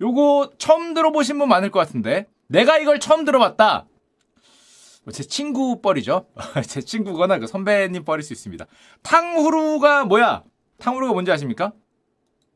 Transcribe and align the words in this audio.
요거 0.00 0.52
처음 0.58 0.94
들어보신 0.94 1.38
분 1.38 1.48
많을 1.48 1.70
것 1.70 1.78
같은데 1.80 2.26
내가 2.46 2.78
이걸 2.78 3.00
처음 3.00 3.24
들어봤다. 3.24 3.86
뭐제 5.04 5.24
친구 5.24 5.80
뻘이죠. 5.80 6.26
제 6.66 6.80
친구거나 6.80 7.38
그 7.38 7.46
선배님 7.46 8.04
뻘일 8.04 8.22
수 8.22 8.32
있습니다. 8.32 8.66
탕후루가 9.02 10.04
뭐야? 10.04 10.44
탕후루가 10.78 11.12
뭔지 11.12 11.32
아십니까? 11.32 11.72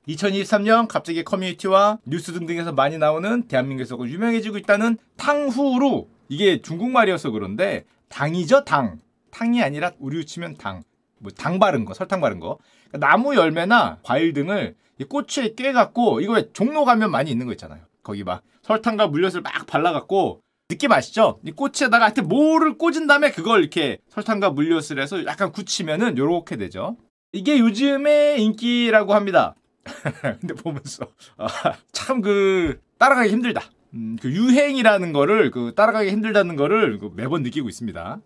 2023년 0.08 0.88
갑자기 0.88 1.22
커뮤니티와 1.22 1.98
뉴스 2.06 2.32
등등에서 2.32 2.72
많이 2.72 2.98
나오는 2.98 3.46
대한민국에서 3.46 3.96
유명해지고 3.98 4.58
있다는 4.58 4.98
탕후루. 5.16 6.08
이게 6.28 6.60
중국말이어서 6.60 7.30
그런데 7.30 7.84
당이죠, 8.08 8.64
당. 8.64 9.00
탕이 9.30 9.62
아니라 9.62 9.92
우리 9.98 10.24
치면 10.26 10.56
당. 10.56 10.82
뭐 11.18 11.30
당 11.36 11.58
바른 11.60 11.84
거, 11.84 11.94
설탕 11.94 12.20
바른 12.20 12.40
거. 12.40 12.58
그러니까 12.88 13.06
나무 13.06 13.36
열매나 13.36 13.98
과일 14.02 14.32
등을 14.32 14.74
꽃에 15.04 15.54
꿰갖고 15.56 16.20
이거 16.20 16.34
왜 16.34 16.50
종로 16.52 16.84
가면 16.84 17.10
많이 17.10 17.30
있는 17.30 17.46
거 17.46 17.52
있잖아요. 17.52 17.80
거기 18.02 18.24
막 18.24 18.42
설탕과 18.62 19.08
물엿을 19.08 19.42
막 19.42 19.66
발라갖고 19.66 20.40
느낌 20.68 20.92
아시죠? 20.92 21.40
이 21.44 21.52
꽃에다가 21.52 22.06
하여튼 22.06 22.28
뭐를 22.28 22.78
꽂은 22.78 23.06
다음에 23.06 23.30
그걸 23.30 23.60
이렇게 23.60 23.98
설탕과 24.08 24.50
물엿을 24.50 25.00
해서 25.00 25.24
약간 25.26 25.52
굳히면은 25.52 26.16
요렇게 26.16 26.56
되죠. 26.56 26.96
이게 27.32 27.58
요즘의 27.58 28.42
인기라고 28.42 29.14
합니다. 29.14 29.54
근데 30.40 30.54
보면서 30.54 31.06
아, 31.36 31.48
참그 31.92 32.80
따라가기 32.98 33.30
힘들다. 33.30 33.62
음, 33.94 34.16
그 34.20 34.30
유행이라는 34.30 35.12
거를 35.12 35.50
그 35.50 35.74
따라가기 35.74 36.10
힘들다는 36.10 36.56
거를 36.56 36.98
그 36.98 37.10
매번 37.14 37.42
느끼고 37.42 37.68
있습니다. 37.68 38.20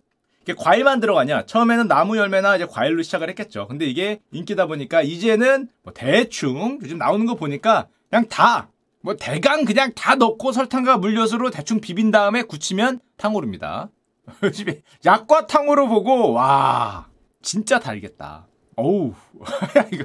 이게 0.46 0.54
과일만 0.56 1.00
들어가냐? 1.00 1.46
처음에는 1.46 1.88
나무 1.88 2.16
열매나 2.16 2.56
이제 2.56 2.66
과일로 2.66 3.02
시작을 3.02 3.28
했겠죠. 3.30 3.66
근데 3.66 3.86
이게 3.86 4.20
인기다 4.30 4.66
보니까 4.66 5.02
이제는 5.02 5.68
뭐 5.82 5.92
대충 5.92 6.78
요즘 6.82 6.98
나오는 6.98 7.26
거 7.26 7.34
보니까 7.34 7.88
그냥 8.08 8.26
다 8.28 8.68
뭐 9.06 9.14
대강 9.14 9.64
그냥 9.64 9.92
다 9.94 10.16
넣고 10.16 10.50
설탕과 10.50 10.98
물엿으로 10.98 11.50
대충 11.50 11.80
비빈 11.80 12.10
다음에 12.10 12.42
굳히면 12.42 12.98
탕후루입니다. 13.16 13.88
요즘에 14.42 14.82
약과 15.04 15.46
탕후루 15.46 15.86
보고 15.86 16.32
와 16.32 17.06
진짜 17.40 17.78
달겠다. 17.78 18.48
어우 18.74 19.14
이거 19.92 20.04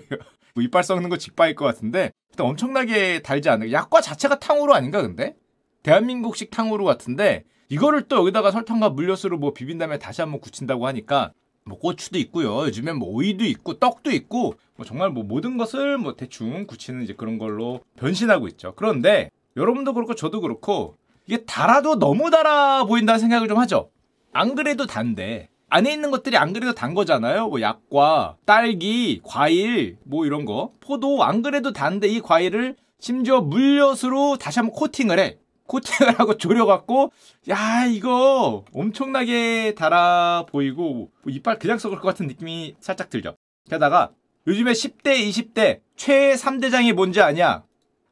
뭐 0.54 0.64
이빨 0.64 0.84
썩는 0.84 1.10
거 1.10 1.18
직바일 1.18 1.56
것 1.56 1.66
같은데 1.66 2.12
일단 2.30 2.46
엄청나게 2.46 3.24
달지 3.24 3.50
않은 3.50 3.72
약과 3.72 4.02
자체가 4.02 4.38
탕후루 4.38 4.72
아닌가 4.72 5.02
근데 5.02 5.34
대한민국식 5.82 6.52
탕후루 6.52 6.86
같은데 6.86 7.46
이거를 7.72 8.02
또 8.10 8.18
여기다가 8.18 8.52
설탕과 8.52 8.90
물엿으로 8.90 9.38
뭐 9.38 9.54
비빈 9.54 9.78
다음에 9.78 9.98
다시 9.98 10.20
한번 10.20 10.42
굳힌다고 10.42 10.88
하니까 10.88 11.32
뭐 11.64 11.80
고추도 11.80 12.20
있고요. 12.20 12.66
요즘엔 12.66 12.98
뭐 12.98 13.08
오이도 13.08 13.46
있고 13.46 13.80
떡도 13.80 14.12
있고 14.12 14.56
뭐 14.76 14.86
정말 14.86 15.10
뭐 15.10 15.24
모든 15.24 15.58
것을 15.58 15.98
뭐 15.98 16.18
대충 16.18 16.68
굳히는 16.68 17.04
이제 17.04 17.14
그런 17.14 17.38
걸로 17.38 17.80
변신하고 17.96 18.50
있죠. 18.50 18.74
그런데 18.76 19.30
여러분도 19.56 19.94
그렇고 19.94 20.16
저도 20.16 20.42
그렇고 20.42 20.98
이게 21.28 21.46
달아도 21.46 21.98
너무 21.98 22.30
달아 22.30 22.84
보인다는 22.84 23.22
생각을 23.22 23.48
좀 23.48 23.58
하죠. 23.60 23.90
안 24.34 24.54
그래도 24.56 24.86
단데 24.86 25.48
안에 25.70 25.94
있는 25.94 26.12
것들이 26.12 26.36
안 26.36 26.52
그래도 26.52 26.74
단 26.74 26.94
거잖아요. 26.94 27.48
뭐 27.48 27.62
약과 27.62 28.36
딸기, 28.44 29.22
과일 29.24 29.98
뭐 30.04 30.26
이런 30.26 30.44
거. 30.44 30.74
포도 30.82 31.24
안 31.24 31.42
그래도 31.42 31.72
단데 31.72 32.10
이 32.10 32.20
과일을 32.20 32.76
심지어 33.00 33.40
물엿으로 33.40 34.36
다시 34.38 34.60
한번 34.60 34.76
코팅을 34.76 35.20
해. 35.20 35.38
코팅을 35.72 36.20
하고 36.20 36.38
졸여갖고 36.38 37.12
야 37.50 37.86
이거 37.86 38.66
엄청나게 38.74 39.74
달아 39.76 40.46
보이고 40.50 41.12
뭐 41.24 41.34
이빨 41.34 41.58
그냥 41.60 41.78
썩을 41.78 41.98
것 41.98 42.08
같은 42.08 42.28
느낌이 42.28 42.76
살짝 42.82 43.10
들죠. 43.10 43.36
게다가 43.70 44.12
요즘에 44.48 44.74
10대, 44.74 45.30
20대 45.30 45.80
최애 45.96 46.34
3대장이 46.36 46.94
뭔지 46.94 47.22
아냐? 47.22 47.64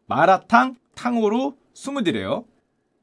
마라탕, 0.05 0.75
탕후루, 0.95 1.55
스무디래요. 1.73 2.45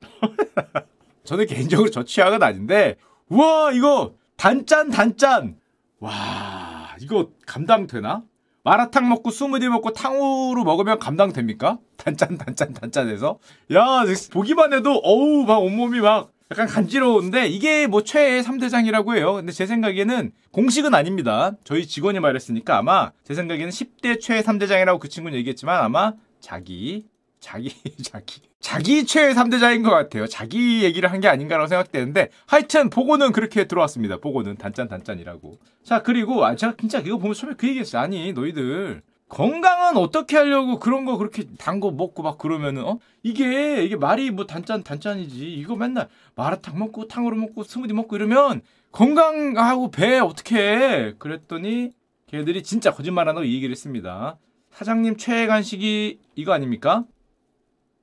저는 1.25 1.47
개인적으로 1.47 1.91
저 1.91 2.05
취향은 2.05 2.43
아닌데 2.43 2.97
우와 3.29 3.73
이거 3.73 4.15
단짠 4.37 4.91
단짠 4.91 5.59
와 5.99 6.95
이거 7.01 7.31
감당되나? 7.47 8.23
마라탕 8.67 9.09
먹고 9.09 9.31
스무디 9.31 9.69
먹고 9.69 9.93
탕후루 9.93 10.65
먹으면 10.65 10.99
감당됩니까? 10.99 11.79
단짠 11.99 12.37
단짠 12.37 12.75
단짠해서 12.75 13.39
야 13.73 14.03
보기만 14.33 14.73
해도 14.73 15.01
어우 15.05 15.45
막 15.45 15.59
온몸이 15.59 16.01
막 16.01 16.33
약간 16.51 16.67
간지러운데 16.67 17.47
이게 17.47 17.87
뭐 17.87 18.03
최애 18.03 18.43
3대장이라고 18.43 19.15
해요. 19.15 19.35
근데 19.35 19.53
제 19.53 19.67
생각에는 19.67 20.33
공식은 20.51 20.97
아닙니다. 20.97 21.53
저희 21.63 21.87
직원이 21.87 22.19
말했으니까 22.19 22.77
아마 22.77 23.13
제 23.23 23.35
생각에는 23.35 23.71
10대 23.71 24.21
최애 24.21 24.43
3대장이라고 24.43 24.99
그 24.99 25.09
친구는 25.09 25.39
얘기했지만 25.39 25.81
아마 25.81 26.15
자기 26.41 27.07
자기 27.39 27.73
자기 28.03 28.41
자기 28.61 29.05
최애 29.07 29.33
3대장인 29.35 29.85
것 29.85 29.91
같아요. 29.91 30.27
자기 30.27 30.83
얘기를 30.83 31.11
한 31.13 31.21
게 31.21 31.29
아닌가라고 31.29 31.67
생각되는데 31.69 32.31
하여튼 32.47 32.91
보고는 32.91 33.33
그렇게 33.33 33.67
들어왔습니다. 33.67 34.17
보고는 34.19 34.57
단짠 34.57 34.89
단짠이라고. 34.89 35.59
자 35.85 36.03
그리고 36.03 36.45
아 36.45 36.57
제가 36.57 36.75
진짜 36.79 36.99
이거 37.01 37.17
보면 37.19 37.35
처음에 37.35 37.55
그 37.57 37.69
얘기했어요. 37.69 38.03
아니 38.03 38.33
너희들 38.33 39.03
건강은 39.29 39.97
어떻게 39.97 40.37
하려고 40.37 40.79
그런 40.79 41.05
거 41.05 41.17
그렇게 41.17 41.45
단 41.59 41.81
거 41.81 41.91
먹고 41.91 42.23
막 42.23 42.39
그러면은 42.39 42.85
어 42.85 42.99
이게 43.23 43.83
이게 43.85 43.97
말이 43.97 44.31
뭐 44.31 44.47
단짠 44.47 44.83
단짠이지 44.83 45.53
이거 45.55 45.77
맨날 45.77 46.09
마라탕 46.35 46.79
먹고 46.79 47.09
탕후루 47.09 47.37
먹고 47.37 47.63
스무디 47.65 47.93
먹고 47.93 48.17
이러면 48.17 48.63
건강하고 48.93 49.91
배 49.91 50.19
어떻게 50.19 50.57
해 50.59 51.15
그랬더니 51.19 51.93
걔들이 52.29 52.63
진짜 52.63 52.91
거짓말 52.93 53.29
안 53.29 53.37
하고 53.37 53.45
이 53.45 53.55
얘기를 53.55 53.73
했습니다 53.73 54.39
사장님 54.73 55.17
최애 55.17 55.47
간식이 55.47 56.19
이거 56.37 56.53
아닙니까? 56.53 57.05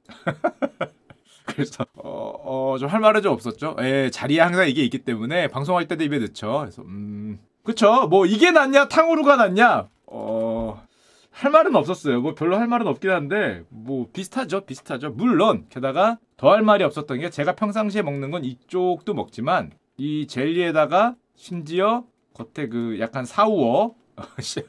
그래서 1.46 1.86
어 1.96 2.78
좀 2.80 2.90
할 2.90 3.00
말은 3.02 3.22
좀 3.22 3.34
없었죠. 3.34 3.75
예, 3.81 4.09
자리에 4.12 4.40
항상 4.40 4.68
이게 4.68 4.84
있기 4.84 5.00
때문에 5.00 5.47
방송할 5.47 5.88
때도 5.88 6.03
입에 6.03 6.19
넣죠. 6.19 6.59
그래서 6.59 6.81
음 6.84 7.40
그쵸. 7.64 8.08
뭐 8.08 8.25
이게 8.25 8.52
낫냐 8.52 8.88
탕후루가 8.88 9.36
낫냐. 9.36 9.90
어. 10.08 10.84
할 11.31 11.52
말은 11.52 11.75
없었어요. 11.75 12.22
뭐 12.22 12.36
별로 12.36 12.58
할 12.58 12.68
말은 12.68 12.86
없긴 12.88 13.09
한데 13.09 13.63
뭐 13.69 14.08
비슷하죠, 14.13 14.62
비슷하죠. 14.62 15.09
물론 15.12 15.66
게다가 15.69 16.19
더 16.38 16.52
할 16.52 16.62
말이 16.62 16.84
없었던 16.84 17.19
게 17.19 17.30
제가 17.30 17.56
평상시에 17.56 18.02
먹는 18.03 18.30
건 18.31 18.44
이쪽도 18.46 19.13
먹지만 19.16 19.72
이 19.97 20.28
젤리에다가 20.28 21.16
심지어 21.36 22.03
겉에 22.34 22.68
그 22.69 22.97
약간 23.00 23.25
사우어 23.25 23.94
그 24.16 24.63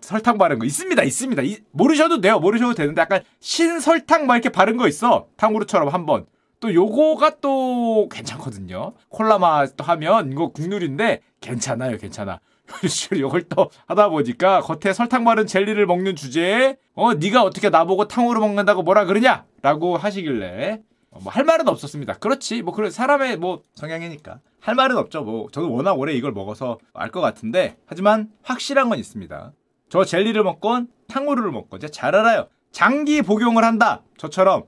설탕 0.00 0.38
바른 0.38 0.58
거 0.58 0.64
있습니다, 0.66 1.02
있습니다. 1.02 1.42
이, 1.42 1.58
모르셔도 1.72 2.20
돼요, 2.20 2.38
모르셔도 2.40 2.74
되는데 2.74 3.00
약간 3.02 3.22
신설탕 3.40 4.26
막 4.26 4.34
이렇게 4.36 4.48
바른 4.50 4.76
거 4.76 4.88
있어. 4.88 5.26
탕후루처럼 5.36 5.88
한번. 5.88 6.26
또 6.60 6.74
요거가 6.74 7.36
또 7.40 8.08
괜찮거든요. 8.10 8.92
콜라 9.08 9.38
맛 9.38 9.76
또 9.76 9.84
하면 9.84 10.30
이거 10.32 10.48
국룰인데 10.48 11.20
괜찮아요, 11.40 11.96
괜찮아. 11.96 12.40
이걸 13.16 13.42
또 13.48 13.70
하다 13.86 14.10
보니까 14.10 14.60
겉에 14.60 14.92
설탕 14.92 15.24
바른 15.24 15.46
젤리를 15.46 15.84
먹는 15.86 16.14
주제에 16.16 16.76
어 16.94 17.14
네가 17.14 17.42
어떻게 17.42 17.68
나보고 17.70 18.06
탕후루 18.08 18.38
먹는다고 18.40 18.82
뭐라 18.82 19.06
그러냐라고 19.06 19.96
하시길래 19.96 20.80
어, 21.10 21.18
뭐할 21.22 21.44
말은 21.44 21.66
없었습니다. 21.66 22.14
그렇지 22.14 22.62
뭐 22.62 22.72
그런 22.74 22.90
사람의 22.90 23.38
뭐 23.38 23.62
성향이니까 23.74 24.38
할 24.60 24.74
말은 24.76 24.96
없죠. 24.98 25.22
뭐 25.22 25.48
저는 25.50 25.68
워낙 25.70 25.94
오래 25.98 26.12
이걸 26.12 26.30
먹어서 26.32 26.78
알 26.92 27.10
것 27.10 27.20
같은데 27.20 27.76
하지만 27.86 28.28
확실한 28.42 28.88
건 28.88 28.98
있습니다. 28.98 29.52
저 29.90 30.04
젤리를 30.04 30.42
먹건 30.42 30.88
탕후루를 31.08 31.52
먹건 31.52 31.80
잘 31.92 32.14
알아요. 32.14 32.48
장기 32.72 33.20
복용을 33.20 33.64
한다. 33.64 34.02
저처럼 34.16 34.64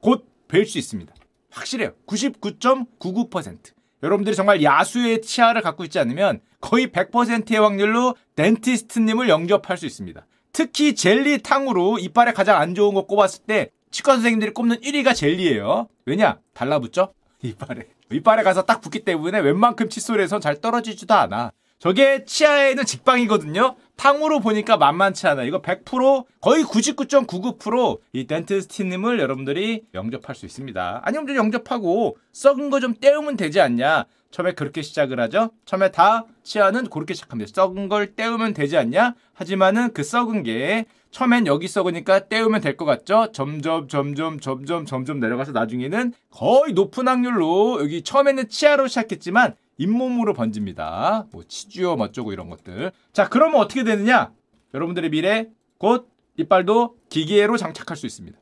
곧 0.00 0.32
뵐 0.52 0.66
수 0.66 0.78
있습니다. 0.78 1.12
확실해요. 1.50 1.92
99.99%. 2.06 3.72
여러분들이 4.02 4.36
정말 4.36 4.62
야수의 4.62 5.22
치아를 5.22 5.62
갖고 5.62 5.84
있지 5.84 5.98
않으면 5.98 6.40
거의 6.60 6.88
100%의 6.88 7.58
확률로 7.58 8.16
덴티스트님을 8.36 9.28
영접할 9.28 9.78
수 9.78 9.86
있습니다. 9.86 10.26
특히 10.52 10.94
젤리탕으로 10.94 11.98
이빨에 11.98 12.32
가장 12.32 12.60
안 12.60 12.74
좋은 12.74 12.94
거 12.94 13.06
꼽았을 13.06 13.44
때 13.46 13.70
치과 13.90 14.12
선생님들이 14.14 14.52
꼽는 14.52 14.80
1위가 14.80 15.14
젤리예요. 15.14 15.88
왜냐? 16.04 16.38
달라붙죠? 16.52 17.14
이빨에. 17.42 17.86
이빨에 18.10 18.42
가서 18.42 18.62
딱 18.62 18.82
붙기 18.82 19.00
때문에 19.00 19.38
웬만큼 19.40 19.88
칫솔에선 19.88 20.40
잘 20.42 20.60
떨어지지도 20.60 21.14
않아. 21.14 21.52
저게 21.78 22.24
치아에 22.24 22.70
있는 22.70 22.84
직방이거든요. 22.84 23.76
탕으로 23.96 24.40
보니까 24.40 24.76
만만치 24.76 25.26
않아. 25.28 25.44
이거 25.44 25.60
100% 25.62 26.24
거의 26.40 26.64
99.99%이 26.64 28.26
덴티스트님을 28.26 29.18
여러분들이 29.20 29.82
영접할 29.94 30.34
수 30.34 30.46
있습니다. 30.46 31.00
아니면 31.04 31.26
좀 31.26 31.36
영접하고 31.36 32.16
썩은 32.32 32.70
거 32.70 32.80
좀 32.80 32.94
떼우면 33.00 33.36
되지 33.36 33.60
않냐? 33.60 34.06
처음에 34.32 34.52
그렇게 34.52 34.82
시작을 34.82 35.20
하죠. 35.20 35.50
처음에 35.66 35.92
다 35.92 36.24
치아는 36.42 36.88
그렇게 36.88 37.14
시작합니다. 37.14 37.52
썩은 37.54 37.88
걸 37.88 38.14
떼우면 38.16 38.54
되지 38.54 38.76
않냐? 38.76 39.14
하지만은 39.34 39.92
그 39.92 40.02
썩은 40.02 40.42
게 40.42 40.86
처음엔 41.12 41.46
여기 41.46 41.68
썩으니까 41.68 42.28
떼우면 42.28 42.62
될 42.62 42.76
것 42.78 42.86
같죠? 42.86 43.28
점점 43.32 43.86
점점 43.86 44.40
점점 44.40 44.86
점점 44.86 45.20
내려가서 45.20 45.52
나중에는 45.52 46.14
거의 46.30 46.72
높은 46.72 47.06
확률로 47.06 47.78
여기 47.82 48.02
처음에는 48.02 48.48
치아로 48.48 48.88
시작했지만 48.88 49.54
잇몸으로 49.78 50.34
번집니다. 50.34 51.26
뭐 51.32 51.42
치주어 51.46 51.94
어쩌고 51.94 52.32
이런 52.32 52.48
것들. 52.50 52.92
자, 53.12 53.28
그러면 53.28 53.60
어떻게 53.60 53.84
되느냐? 53.84 54.32
여러분들의 54.74 55.10
미래 55.10 55.48
곧 55.78 56.08
이빨도 56.36 56.96
기계로 57.08 57.56
장착할 57.56 57.96
수 57.96 58.06
있습니다. 58.06 58.38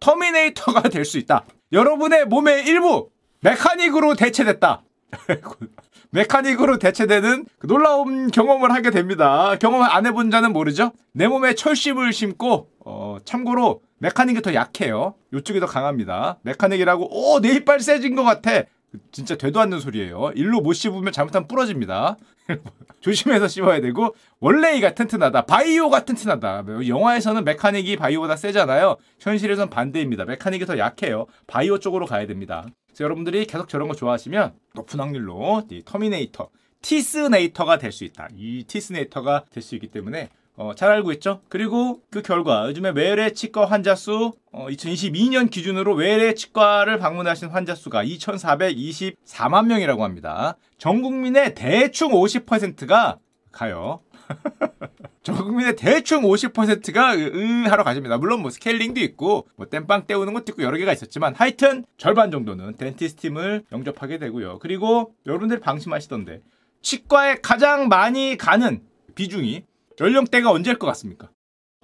터미네이터가 0.00 0.82
될 0.88 1.04
수 1.04 1.18
있다. 1.18 1.44
여러분의 1.72 2.26
몸의 2.26 2.66
일부 2.66 3.10
mechanic으로 3.40 4.14
대체됐다. 4.14 4.82
mechanic으로 6.10 6.78
대체되는 6.78 7.46
그 7.58 7.66
놀라운 7.66 8.30
경험을 8.30 8.72
하게 8.72 8.90
됩니다. 8.90 9.56
경험 9.60 9.82
안 9.82 10.06
해본 10.06 10.30
자는 10.30 10.52
모르죠? 10.52 10.92
내 11.12 11.28
몸에 11.28 11.54
철심을 11.54 12.12
심고, 12.12 12.68
어, 12.84 13.18
참고로 13.24 13.82
mechanic이 13.98 14.42
더 14.42 14.54
약해요. 14.54 15.14
요쪽이 15.32 15.60
더 15.60 15.66
강합니다. 15.66 16.38
mechanic이라고, 16.42 17.08
오, 17.34 17.40
내 17.40 17.50
이빨 17.54 17.80
세진 17.80 18.16
것 18.16 18.24
같아. 18.24 18.62
진짜 19.12 19.36
되도 19.36 19.60
않는 19.60 19.80
소리예요. 19.80 20.32
일로 20.34 20.60
못 20.60 20.72
씹으면 20.72 21.12
잘못하면 21.12 21.46
부러집니다. 21.48 22.16
조심해서 23.00 23.48
씹어야 23.48 23.80
되고 23.80 24.14
원래 24.40 24.78
이가 24.78 24.94
튼튼하다. 24.94 25.46
바이오가 25.46 26.04
튼튼하다. 26.04 26.64
영화에서는 26.88 27.44
mechanic이 27.44 27.96
바이오보다 27.96 28.36
세잖아요. 28.36 28.96
현실에선 29.20 29.70
반대입니다. 29.70 30.24
mechanic이 30.24 30.66
더 30.66 30.76
약해요. 30.78 31.26
바이오 31.46 31.78
쪽으로 31.78 32.06
가야 32.06 32.26
됩니다. 32.26 32.66
그래서 32.88 33.04
여러분들이 33.04 33.46
계속 33.46 33.68
저런 33.68 33.88
거 33.88 33.94
좋아하시면 33.94 34.54
높은 34.74 34.98
확률로 34.98 35.62
이 35.70 35.82
터미네이터, 35.84 36.48
티스네이터가 36.82 37.78
될 37.78 37.92
수 37.92 38.04
있다. 38.04 38.28
이 38.36 38.64
티스네이터가 38.66 39.44
될 39.50 39.62
수 39.62 39.74
있기 39.76 39.88
때문에 39.88 40.28
어, 40.60 40.74
잘 40.74 40.90
알고 40.90 41.10
있죠? 41.12 41.40
그리고 41.48 42.02
그 42.10 42.20
결과 42.20 42.68
요즘에 42.68 42.90
외래 42.90 43.32
치과 43.32 43.64
환자 43.64 43.94
수 43.94 44.34
어, 44.52 44.66
2022년 44.68 45.48
기준으로 45.48 45.94
외래 45.94 46.34
치과를 46.34 46.98
방문하신 46.98 47.48
환자 47.48 47.74
수가 47.74 48.04
2,424만 48.04 49.64
명이라고 49.64 50.04
합니다. 50.04 50.58
전 50.76 51.00
국민의 51.00 51.54
대충 51.54 52.10
50%가 52.10 53.18
가요. 53.50 54.00
전 55.22 55.36
국민의 55.36 55.76
대충 55.76 56.24
50%가 56.24 57.16
으 57.16 57.64
하러 57.66 57.82
가십니다. 57.82 58.18
물론 58.18 58.42
뭐 58.42 58.50
스케일링도 58.50 59.00
있고 59.00 59.48
뭐 59.56 59.66
땜빵 59.66 60.06
때우는 60.06 60.34
것도 60.34 60.44
있고 60.50 60.62
여러 60.62 60.76
개가 60.76 60.92
있었지만 60.92 61.34
하여튼 61.36 61.86
절반 61.96 62.30
정도는 62.30 62.76
덴티스팀을 62.76 63.64
영접하게 63.72 64.18
되고요. 64.18 64.58
그리고 64.58 65.14
여러분들이 65.24 65.58
방심하시던데 65.60 66.42
치과에 66.82 67.36
가장 67.36 67.88
많이 67.88 68.36
가는 68.36 68.82
비중이 69.14 69.69
연령대가 70.00 70.50
언제일 70.50 70.78
것 70.78 70.86
같습니까? 70.88 71.30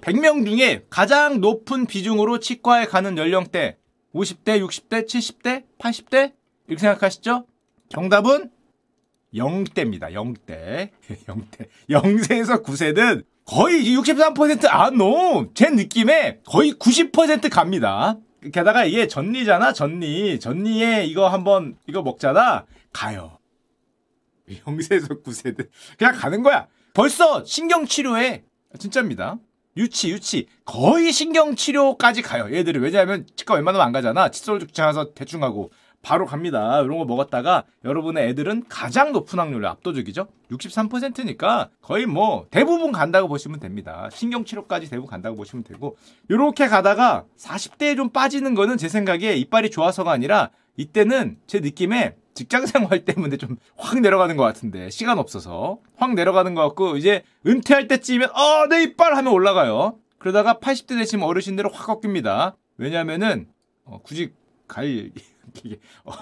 100명 0.01 0.45
중에 0.45 0.85
가장 0.89 1.39
높은 1.41 1.85
비중으로 1.85 2.39
치과에 2.39 2.85
가는 2.85 3.17
연령대 3.17 3.77
50대, 4.13 4.65
60대, 4.65 5.05
70대, 5.05 5.63
80대 5.77 6.33
이렇게 6.67 6.81
생각하시죠? 6.81 7.45
정답은 7.89 8.51
0대입니다. 9.33 10.11
0대. 10.11 10.89
0대. 11.27 11.67
0세에서 11.89 12.63
9세는 12.63 13.23
거의 13.45 13.95
63% 13.95 14.67
안, 14.69 14.97
노! 14.97 15.53
제 15.53 15.69
느낌에 15.69 16.39
거의 16.45 16.73
90% 16.73 17.49
갑니다. 17.49 18.17
게다가 18.51 18.85
이게 18.85 19.07
전리잖아, 19.07 19.73
전리. 19.73 20.39
전리에 20.39 21.05
이거 21.05 21.27
한번, 21.29 21.77
이거 21.87 22.01
먹잖아? 22.01 22.65
가요. 22.91 23.37
0세에서 24.49 25.23
9세는 25.23 25.69
그냥 25.97 26.15
가는 26.15 26.43
거야. 26.43 26.67
벌써 26.97 27.43
신경치료에 27.45 28.43
진짜입니다. 28.79 29.37
유치, 29.77 30.09
유치. 30.09 30.47
거의 30.65 31.11
신경치료까지 31.11 32.23
가요. 32.23 32.51
얘들이. 32.51 32.79
왜냐하면 32.79 33.27
치과 33.35 33.53
웬만하면 33.53 33.85
안 33.85 33.93
가잖아. 33.93 34.31
칫솔 34.31 34.57
귀찮아서 34.61 35.13
대충 35.13 35.43
하고. 35.43 35.69
바로 36.01 36.25
갑니다. 36.25 36.81
이런 36.81 36.97
거 36.97 37.05
먹었다가 37.05 37.65
여러분의 37.85 38.29
애들은 38.29 38.63
가장 38.67 39.11
높은 39.11 39.37
확률로 39.37 39.67
압도적이죠. 39.67 40.25
63%니까 40.49 41.69
거의 41.83 42.07
뭐 42.07 42.47
대부분 42.49 42.91
간다고 42.91 43.27
보시면 43.27 43.59
됩니다. 43.59 44.09
신경치료까지 44.11 44.89
대부분 44.89 45.07
간다고 45.07 45.35
보시면 45.35 45.65
되고 45.65 45.97
이렇게 46.29 46.67
가다가 46.67 47.25
40대에 47.37 47.95
좀 47.95 48.09
빠지는 48.09 48.55
거는 48.55 48.77
제 48.77 48.89
생각에 48.89 49.33
이빨이 49.33 49.69
좋아서가 49.69 50.11
아니라 50.11 50.49
이때는 50.77 51.37
제 51.45 51.59
느낌에 51.59 52.15
직장 52.37 52.65
생활 52.65 53.03
때문에 53.03 53.37
좀 53.37 53.57
확 53.77 53.99
내려가는 53.99 54.37
것 54.37 54.43
같은데 54.43 54.89
시간 54.89 55.17
없어서 55.19 55.79
확 55.95 56.13
내려가는 56.13 56.53
것 56.53 56.61
같고 56.61 56.95
이제 56.97 57.23
은퇴할 57.45 57.87
때쯤이면 57.87 58.29
어 58.29 58.67
내 58.69 58.83
이빨 58.83 59.15
하면 59.17 59.33
올라가요. 59.33 59.97
그러다가 60.19 60.55
80대 60.59 60.97
되시면 60.97 61.27
어르신들은 61.27 61.71
확 61.73 61.87
꺾입니다. 61.87 62.55
왜냐하면은 62.77 63.47
어, 63.85 63.99
굳이 64.03 64.33
갈 64.67 65.11
이게 65.63 65.79
어, 66.05 66.13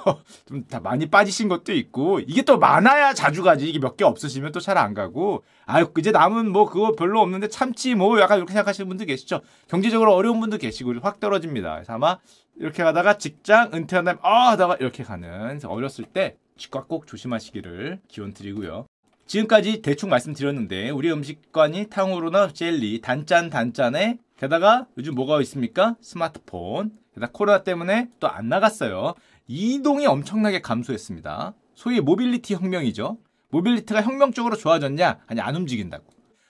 좀 0.46 0.66
다 0.68 0.80
많이 0.80 1.06
빠지신 1.08 1.48
것도 1.48 1.74
있고 1.74 2.20
이게 2.22 2.42
또 2.42 2.58
많아야 2.58 3.14
자주 3.14 3.44
가지. 3.44 3.68
이게 3.70 3.80
몇 3.80 3.98
개 3.98 4.04
없으시면 4.06 4.52
또 4.52 4.60
잘 4.60 4.78
안 4.78 4.94
가고. 4.94 5.44
아유 5.66 5.92
이제 5.98 6.12
남은 6.12 6.52
뭐 6.52 6.66
그거 6.70 6.92
별로 6.94 7.22
없는데 7.22 7.48
참지 7.50 7.96
뭐 7.96 8.20
약간 8.20 8.38
이렇게 8.38 8.54
생각하시는 8.54 8.88
분들 8.88 9.06
계시죠? 9.06 9.42
경제적으로 9.68 10.14
어려운 10.14 10.40
분도 10.40 10.58
계시고 10.58 10.94
확 11.02 11.20
떨어집니다. 11.20 11.84
아마 11.88 12.18
이렇게 12.58 12.84
가다가 12.84 13.18
직장 13.18 13.72
은퇴한 13.74 14.06
다음에 14.06 14.20
아 14.24 14.52
하다가 14.52 14.78
이렇게 14.80 15.04
가는 15.04 15.60
어렸을 15.66 16.06
때 16.06 16.38
치과 16.58 16.84
꼭 16.86 17.06
조심하시기를 17.08 18.00
기원 18.08 18.34
드리고요. 18.34 18.86
지금까지 19.28 19.82
대충 19.82 20.10
말씀드렸는데 20.10 20.92
우리 20.92 21.12
음식관이 21.12 21.88
탕후루나 21.90 22.50
젤리 22.54 23.02
단짠 23.02 23.50
단짠에 23.50 24.20
게다가 24.38 24.86
요즘 24.98 25.16
뭐가 25.16 25.42
있습니까? 25.42 25.96
스마트폰 26.02 26.92
게다가 27.16 27.32
코로나 27.32 27.64
때문에 27.64 28.10
또 28.20 28.28
안 28.28 28.50
나갔어요. 28.50 29.14
이동이 29.48 30.06
엄청나게 30.06 30.62
감소했습니다. 30.62 31.54
소위 31.74 32.02
모빌리티 32.02 32.54
혁명이죠. 32.56 33.18
mobility가 33.50 34.02
혁명적으로 34.02 34.56
좋아졌냐? 34.56 35.20
아니 35.28 35.42
안 35.42 35.56
움직인다고. 35.56 36.04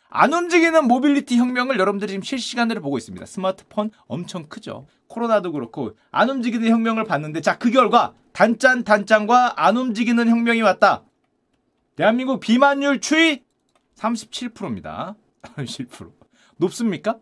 안 0.10 0.34
움직이는 0.34 0.88
모빌리티 0.88 1.38
혁명을 1.38 1.78
여러분들이 1.78 2.12
지금 2.12 2.24
실시간으로 2.24 2.82
보고 2.82 2.98
있습니다. 2.98 3.26
스마트폰 3.26 3.92
엄청 4.08 4.48
크죠. 4.48 4.88
코로나도 5.08 5.52
그렇고 5.52 5.96
안 6.12 6.30
움직이는 6.30 6.70
혁명을 6.70 7.04
봤는데 7.04 7.42
자 7.42 7.58
그 7.58 7.70
결과 7.70 8.14
단짠 8.34 8.84
단짠과 8.84 9.54
안 9.58 9.78
움직이는 9.78 10.28
혁명이 10.30 10.62
왔다. 10.62 11.04
대한민국 11.96 12.40
비만율 12.40 13.00
추이 13.02 13.44
37%입니다. 13.98 15.16
37%. 15.44 16.12
높습니까? 16.58 17.18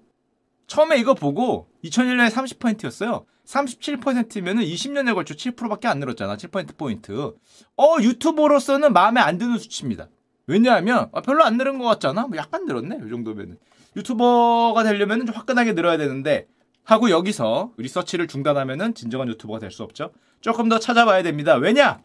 처음에 0.67 0.97
이거 0.97 1.13
보고 1.13 1.67
2001년에 1.83 2.29
30%였어요. 2.31 3.25
37%면은 3.45 4.63
20년에 4.63 5.13
걸쳐 5.13 5.33
7%밖에 5.33 5.87
안 5.87 5.99
늘었잖아. 5.99 6.37
7%포인트. 6.37 7.33
어, 7.77 7.97
유튜버로서는 8.01 8.93
마음에 8.93 9.21
안 9.21 9.37
드는 9.37 9.57
수치입니다. 9.57 10.07
왜냐하면 10.47 11.09
아, 11.13 11.21
별로 11.21 11.43
안 11.43 11.57
늘은 11.57 11.77
것 11.77 11.85
같잖아. 11.85 12.27
뭐 12.27 12.37
약간 12.37 12.65
늘었네. 12.65 12.99
이 13.05 13.09
정도면은. 13.09 13.57
유튜버가 13.95 14.83
되려면 14.83 15.25
좀 15.25 15.35
화끈하게 15.35 15.73
늘어야 15.73 15.97
되는데 15.97 16.47
하고 16.83 17.09
여기서 17.09 17.71
리서치를 17.77 18.27
중단하면은 18.27 18.93
진정한 18.95 19.27
유튜버가 19.27 19.59
될 19.59 19.71
수 19.71 19.83
없죠. 19.83 20.11
조금 20.41 20.67
더 20.67 20.79
찾아봐야 20.79 21.23
됩니다. 21.23 21.55
왜냐? 21.55 22.01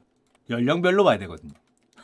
연령별로 0.51 1.03
봐야 1.05 1.19
되거든요. 1.19 1.53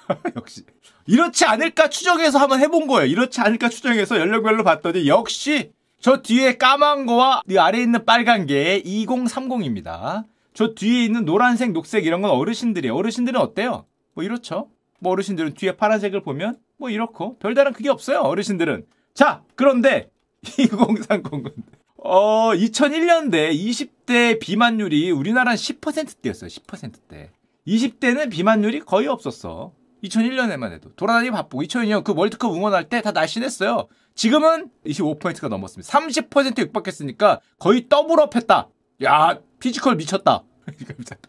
역시 0.37 0.63
이렇지 1.07 1.45
않을까 1.45 1.89
추정해서 1.89 2.39
한번 2.39 2.61
해본 2.61 2.87
거예요. 2.89 3.07
이렇지 3.07 3.41
않을까 3.41 3.69
추정해서 3.69 4.19
연령별로 4.19 4.65
봤더니 4.65 5.07
역시 5.09 5.73
저 6.05 6.21
뒤에 6.21 6.59
까만 6.59 7.07
거와 7.07 7.41
이 7.49 7.57
아래에 7.57 7.81
있는 7.81 8.05
빨간 8.05 8.45
게 8.45 8.83
2030입니다. 8.83 10.25
저 10.53 10.75
뒤에 10.75 11.03
있는 11.03 11.25
노란색, 11.25 11.73
녹색 11.73 12.05
이런 12.05 12.21
건 12.21 12.31
어르신들이에요. 12.31 12.95
어르신들은 12.95 13.41
어때요? 13.41 13.87
뭐 14.13 14.23
이렇죠. 14.23 14.69
뭐 15.01 15.13
어르신들은 15.13 15.55
뒤에 15.55 15.79
파란색을 15.79 16.21
보면 16.21 16.59
뭐 16.77 16.91
이렇고 16.91 17.39
별다른 17.39 17.73
그게 17.73 17.89
없어요. 17.89 18.19
어르신들은. 18.21 18.85
자, 19.15 19.45
그런데 19.55 20.11
2030은 20.45 21.55
어 21.97 22.51
2001년대 22.51 23.55
20대 23.55 24.39
비만율이 24.41 25.11
우리나라는 25.11 25.57
10%대였어요. 25.57 26.49
10%대. 26.49 27.31
20대는 27.67 28.31
비만율이 28.31 28.81
거의 28.81 29.09
없었어. 29.09 29.73
2001년에만 30.05 30.73
해도 30.73 30.91
돌아다니기 30.97 31.31
바쁘고 31.33 31.63
2002년 31.65 32.05
그 32.05 32.13
월드컵 32.15 32.55
응원할 32.55 32.89
때 32.89 33.01
다 33.01 33.13
날씬했어요. 33.13 33.89
지금은 34.15 34.71
25%가 34.87 35.49
넘었습니다. 35.49 35.91
30% 35.99 36.59
육박했으니까 36.59 37.41
거의 37.59 37.89
double 37.89 38.25
up 38.25 38.37
했다. 38.37 38.69
야, 39.03 39.39
physical 39.59 39.97
미쳤다. 39.97 40.45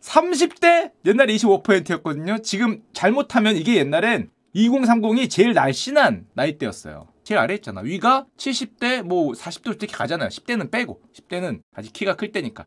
30대 0.00 0.92
옛날에 1.04 1.34
25%였거든요. 1.36 2.38
지금 2.38 2.82
잘못하면 2.92 3.56
이게 3.56 3.76
옛날엔 3.76 4.30
2030이 4.54 5.28
제일 5.30 5.52
날씬한 5.54 6.26
나이대였어요. 6.34 7.08
제일 7.24 7.38
아래 7.38 7.54
있잖아. 7.54 7.80
위가 7.82 8.26
70대 8.38 9.02
뭐 9.02 9.32
40대 9.32 9.66
이렇게 9.68 9.86
가잖아요. 9.86 10.28
10대는 10.30 10.70
빼고. 10.70 11.00
10대는 11.14 11.60
아직 11.74 11.92
키가 11.92 12.16
클 12.16 12.32
때니까. 12.32 12.64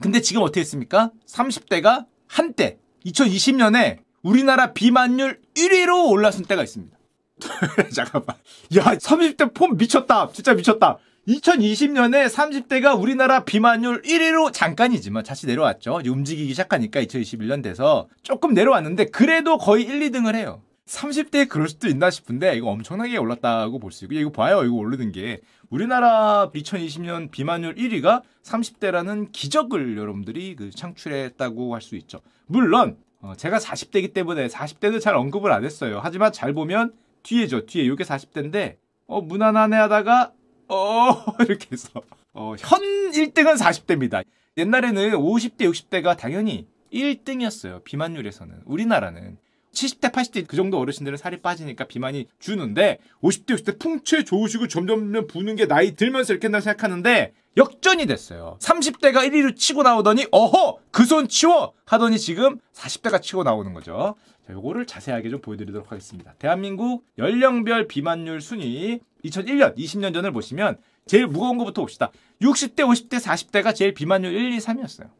근데 0.00 0.20
지금 0.20 0.42
어떻게 0.42 0.60
했습니까? 0.60 1.10
30대가 1.26 2.06
한때 2.26 2.78
2020년에 3.06 4.00
우리나라 4.22 4.72
비만율 4.72 5.40
1위로 5.54 6.08
올랐을 6.10 6.44
때가 6.46 6.62
있습니다. 6.62 6.96
잠깐만. 7.94 8.36
야, 8.76 8.84
30대 8.96 9.54
폼 9.54 9.76
미쳤다. 9.76 10.30
진짜 10.32 10.54
미쳤다. 10.54 10.98
2020년에 11.28 12.28
30대가 12.28 13.00
우리나라 13.00 13.44
비만율 13.44 14.02
1위로 14.02 14.52
잠깐이지만 14.52 15.22
다시 15.24 15.46
내려왔죠. 15.46 16.00
움직이기 16.04 16.50
시작하니까 16.50 17.00
2021년 17.02 17.62
돼서 17.62 18.08
조금 18.22 18.54
내려왔는데 18.54 19.06
그래도 19.06 19.56
거의 19.58 19.84
1, 19.84 20.00
2등을 20.10 20.34
해요. 20.34 20.62
30대에 20.86 21.48
그럴 21.48 21.68
수도 21.68 21.86
있나 21.88 22.10
싶은데 22.10 22.56
이거 22.56 22.68
엄청나게 22.70 23.16
올랐다고 23.16 23.78
볼 23.78 23.92
수 23.92 24.04
있고 24.04 24.14
이거 24.14 24.30
봐요 24.32 24.64
이거 24.64 24.74
오르는 24.74 25.12
게 25.12 25.40
우리나라 25.70 26.50
2020년 26.52 27.30
비만율 27.30 27.76
1위가 27.76 28.22
30대라는 28.42 29.30
기적을 29.30 29.96
여러분들이 29.96 30.56
그 30.56 30.70
창출했다고 30.70 31.72
할 31.72 31.80
수 31.80 31.94
있죠 31.96 32.20
물론 32.46 32.96
어, 33.22 33.34
제가 33.36 33.58
40대이기 33.58 34.12
때문에 34.12 34.48
40대도 34.48 35.00
잘 35.00 35.14
언급을 35.14 35.52
안 35.52 35.64
했어요. 35.64 36.00
하지만 36.02 36.32
잘 36.32 36.52
보면 36.52 36.92
뒤에죠 37.22 37.66
뒤에 37.66 37.84
이게 37.84 38.02
40대인데 38.04 38.76
어 39.06 39.20
무난하네 39.20 39.76
하다가 39.76 40.32
어 40.68 41.10
이렇게 41.48 41.68
해서. 41.72 42.02
어, 42.34 42.54
현 42.58 42.80
1등은 43.12 43.56
40대입니다. 43.58 44.24
옛날에는 44.56 45.12
50대 45.12 45.60
60대가 45.60 46.16
당연히 46.16 46.66
1등이었어요. 46.92 47.84
비만율에서는. 47.84 48.62
우리나라는 48.64 49.38
70대, 49.72 50.12
80대 50.12 50.46
그 50.46 50.56
정도 50.56 50.78
어르신들은 50.78 51.16
살이 51.18 51.40
빠지니까 51.40 51.84
비만이 51.84 52.26
주는데 52.38 52.98
50대, 53.22 53.56
60대 53.56 53.78
풍채 53.78 54.24
좋으시고 54.24 54.68
점점 54.68 55.26
부는 55.26 55.56
게 55.56 55.66
나이 55.66 55.94
들면서 55.94 56.32
이렇게 56.32 56.46
한다고 56.46 56.62
생각하는데 56.62 57.32
역전이 57.56 58.06
됐어요. 58.06 58.56
30대가 58.60 59.16
1위로 59.28 59.56
치고 59.56 59.82
나오더니 59.82 60.26
어허 60.30 60.78
그 60.90 61.04
손 61.04 61.28
치워 61.28 61.72
하더니 61.84 62.18
지금 62.18 62.58
40대가 62.74 63.20
치고 63.20 63.42
나오는 63.42 63.72
거죠. 63.74 64.14
자, 64.46 64.52
요거를 64.52 64.86
자세하게 64.86 65.28
좀 65.30 65.40
보여드리도록 65.40 65.90
하겠습니다. 65.92 66.34
대한민국 66.38 67.04
연령별 67.18 67.86
비만율 67.88 68.40
순위 68.40 69.00
2001년, 69.24 69.76
20년 69.76 70.12
전을 70.14 70.32
보시면 70.32 70.78
제일 71.06 71.26
무거운 71.26 71.58
것부터 71.58 71.82
봅시다. 71.82 72.10
60대, 72.40 72.80
50대, 72.80 73.20
40대가 73.20 73.74
제일 73.74 73.94
비만율 73.94 74.32
1, 74.32 74.52
2, 74.54 74.58
3이었어요. 74.58 75.10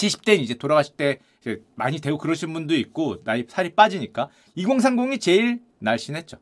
70대는 0.00 0.40
이제 0.40 0.54
돌아가실 0.54 0.96
때 0.96 1.18
많이 1.74 2.00
되고 2.00 2.18
그러신 2.18 2.52
분도 2.52 2.74
있고 2.74 3.22
나이 3.24 3.44
살이 3.48 3.74
빠지니까 3.74 4.28
2030이 4.56 5.20
제일 5.20 5.60
날씬했죠. 5.80 6.38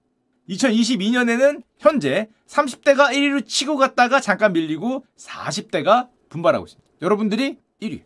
2022년에는 0.48 1.62
현재 1.78 2.28
30대가 2.46 3.10
1위로 3.10 3.46
치고 3.46 3.76
갔다가 3.76 4.20
잠깐 4.20 4.52
밀리고 4.52 5.04
40대가 5.16 6.08
분발하고 6.28 6.66
있습니다. 6.66 6.90
여러분들이 7.02 7.58
1위. 7.82 8.02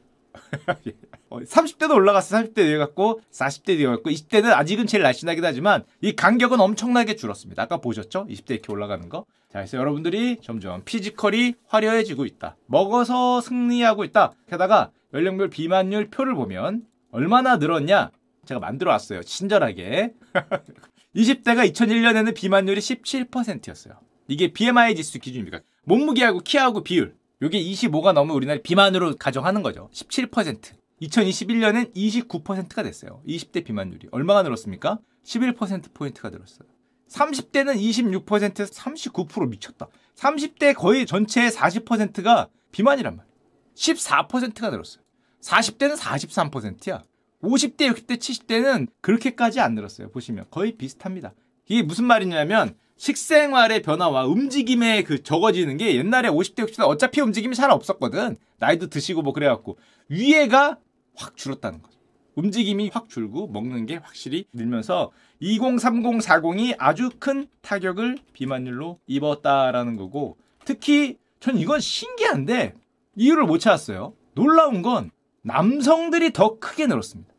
30대도 1.30 1.94
올라갔어. 1.94 2.36
30대 2.36 2.64
내려갔고 2.64 3.20
40대 3.30 3.76
내려갔고 3.76 4.10
20대는 4.10 4.52
아직은 4.52 4.86
제일 4.86 5.02
날씬하긴 5.02 5.44
하지만 5.44 5.84
이 6.00 6.12
간격은 6.14 6.60
엄청나게 6.60 7.16
줄었습니다. 7.16 7.62
아까 7.62 7.76
보셨죠? 7.78 8.26
20대 8.26 8.50
이렇게 8.50 8.72
올라가는 8.72 9.08
거. 9.08 9.24
자, 9.52 9.58
그래서 9.58 9.78
여러분들이 9.78 10.38
점점 10.42 10.82
피지컬이 10.84 11.54
화려해지고 11.68 12.24
있다. 12.26 12.56
먹어서 12.66 13.40
승리하고 13.40 14.04
있다. 14.04 14.32
게다가 14.48 14.90
연령별 15.12 15.50
비만율 15.50 16.10
표를 16.10 16.34
보면 16.34 16.86
얼마나 17.10 17.56
늘었냐? 17.56 18.10
제가 18.46 18.60
만들어 18.60 18.90
왔어요. 18.90 19.22
친절하게. 19.22 20.14
20대가 21.14 21.70
2001년에는 21.70 22.34
비만율이 22.34 22.80
17%였어요. 22.80 23.94
이게 24.28 24.52
BMI 24.52 24.94
지수 24.96 25.18
기준입니다. 25.18 25.60
몸무게하고 25.84 26.40
키하고 26.40 26.82
비율. 26.82 27.14
요게 27.42 27.60
25가 27.60 28.12
넘으면 28.12 28.36
우리나라 28.36 28.60
비만으로 28.62 29.16
가정하는 29.16 29.62
거죠. 29.62 29.90
17%. 29.92 30.70
2021년엔 31.02 31.94
29%가 31.94 32.82
됐어요. 32.82 33.20
20대 33.26 33.64
비만율이. 33.64 34.08
얼마가 34.12 34.42
늘었습니까? 34.42 35.00
11%포인트가 35.24 36.30
늘었어요. 36.30 36.68
30대는 37.10 37.76
26%에서 37.76 38.72
39% 38.72 39.48
미쳤다. 39.48 39.88
30대 40.16 40.74
거의 40.74 41.04
전체의 41.04 41.50
40%가 41.50 42.48
비만이란 42.70 43.16
말이에요. 43.16 43.32
14%가 43.74 44.70
늘었어요. 44.70 45.01
40대는 45.42 45.96
43%야. 45.96 47.02
50대, 47.42 47.92
60대, 47.92 48.18
70대는 48.18 48.86
그렇게까지 49.00 49.60
안 49.60 49.74
늘었어요. 49.74 50.10
보시면 50.10 50.46
거의 50.50 50.72
비슷합니다. 50.76 51.34
이게 51.66 51.82
무슨 51.82 52.04
말이냐면 52.04 52.76
식생활의 52.96 53.82
변화와 53.82 54.26
움직임의 54.26 55.02
그 55.04 55.22
적어지는 55.22 55.76
게 55.76 55.96
옛날에 55.96 56.28
50대, 56.28 56.68
60대 56.68 56.86
어차피 56.86 57.20
움직임이 57.20 57.56
잘 57.56 57.70
없었거든. 57.70 58.36
나이도 58.58 58.88
드시고 58.88 59.22
뭐 59.22 59.32
그래갖고 59.32 59.76
위에가 60.08 60.78
확 61.16 61.36
줄었다는 61.36 61.82
거죠. 61.82 61.98
움직임이 62.34 62.90
확 62.92 63.08
줄고 63.08 63.48
먹는 63.48 63.86
게 63.86 63.96
확실히 63.96 64.46
늘면서 64.52 65.10
2030, 65.40 66.02
40이 66.02 66.76
아주 66.78 67.10
큰 67.18 67.48
타격을 67.60 68.18
비만율로 68.32 69.00
입었다라는 69.06 69.96
거고 69.96 70.36
특히 70.64 71.18
전 71.40 71.58
이건 71.58 71.80
신기한데 71.80 72.74
이유를 73.16 73.44
못 73.44 73.58
찾았어요. 73.58 74.14
놀라운 74.34 74.80
건 74.80 75.10
남성들이 75.42 76.32
더 76.32 76.58
크게 76.58 76.86
늘었습니다. 76.86 77.32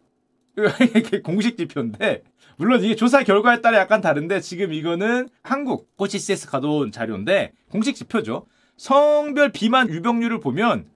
이게 0.96 1.22
공식 1.22 1.58
지표인데 1.58 2.24
물론 2.58 2.84
이게 2.84 2.96
조사 2.96 3.24
결과에 3.24 3.62
따라 3.62 3.80
약간 3.80 4.02
다른데 4.02 4.42
지금 4.42 4.74
이거는 4.74 5.30
한국 5.42 5.96
코치CS 5.98 6.48
가져온 6.48 6.92
자료인데 6.92 7.54
공식 7.72 7.96
지표죠. 7.96 8.46
성별 8.78 9.52
비만 9.52 9.90
유병률을 9.90 10.40
보면 10.40 10.90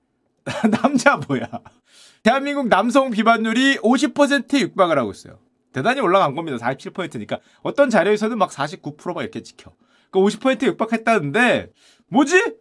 남자 0.82 1.18
뭐야? 1.18 1.48
대한민국 2.24 2.68
남성 2.68 3.10
비만율이 3.10 3.78
50%에 3.78 4.60
육박을 4.62 4.98
하고 4.98 5.12
있어요. 5.12 5.40
대단히 5.74 6.02
올라간 6.02 6.36
겁니다. 6.36 6.58
47%니까 6.58 7.40
어떤 7.62 7.90
자료에서는 7.90 8.38
막 8.38 8.50
49%막 8.52 9.22
이렇게 9.22 9.42
지켜. 9.42 9.74
그 10.12 10.20
50%에 10.20 10.68
육박했다는데 10.68 11.72
뭐지? 12.08 12.56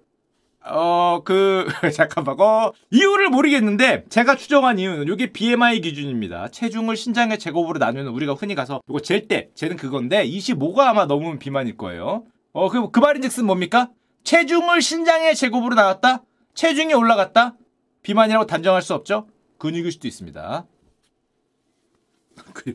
어, 0.68 1.22
그, 1.24 1.66
잠깐만, 1.94 2.38
어, 2.40 2.72
이유를 2.90 3.30
모르겠는데, 3.30 4.04
제가 4.08 4.36
추정한 4.36 4.78
이유는, 4.78 5.12
이게 5.12 5.32
BMI 5.32 5.80
기준입니다. 5.80 6.48
체중을 6.48 6.96
신장의 6.96 7.38
제곱으로 7.38 7.78
나누면 7.78 8.08
우리가 8.08 8.34
흔히 8.34 8.54
가서, 8.54 8.80
이거 8.88 8.98
잴 9.00 9.28
때, 9.28 9.48
쟤는 9.54 9.76
그건데, 9.76 10.26
25가 10.26 10.80
아마 10.80 11.06
넘으면 11.06 11.38
비만일 11.38 11.76
거예요. 11.76 12.24
어, 12.52 12.68
그, 12.68 12.90
그 12.90 12.98
말인 12.98 13.22
즉슨 13.22 13.46
뭡니까? 13.46 13.90
체중을 14.24 14.82
신장의 14.82 15.36
제곱으로 15.36 15.76
나왔다? 15.76 16.24
체중이 16.54 16.94
올라갔다? 16.94 17.54
비만이라고 18.02 18.46
단정할 18.46 18.82
수 18.82 18.94
없죠? 18.94 19.28
근육일 19.58 19.92
수도 19.92 20.08
있습니다. 20.08 20.66
그, 22.52 22.74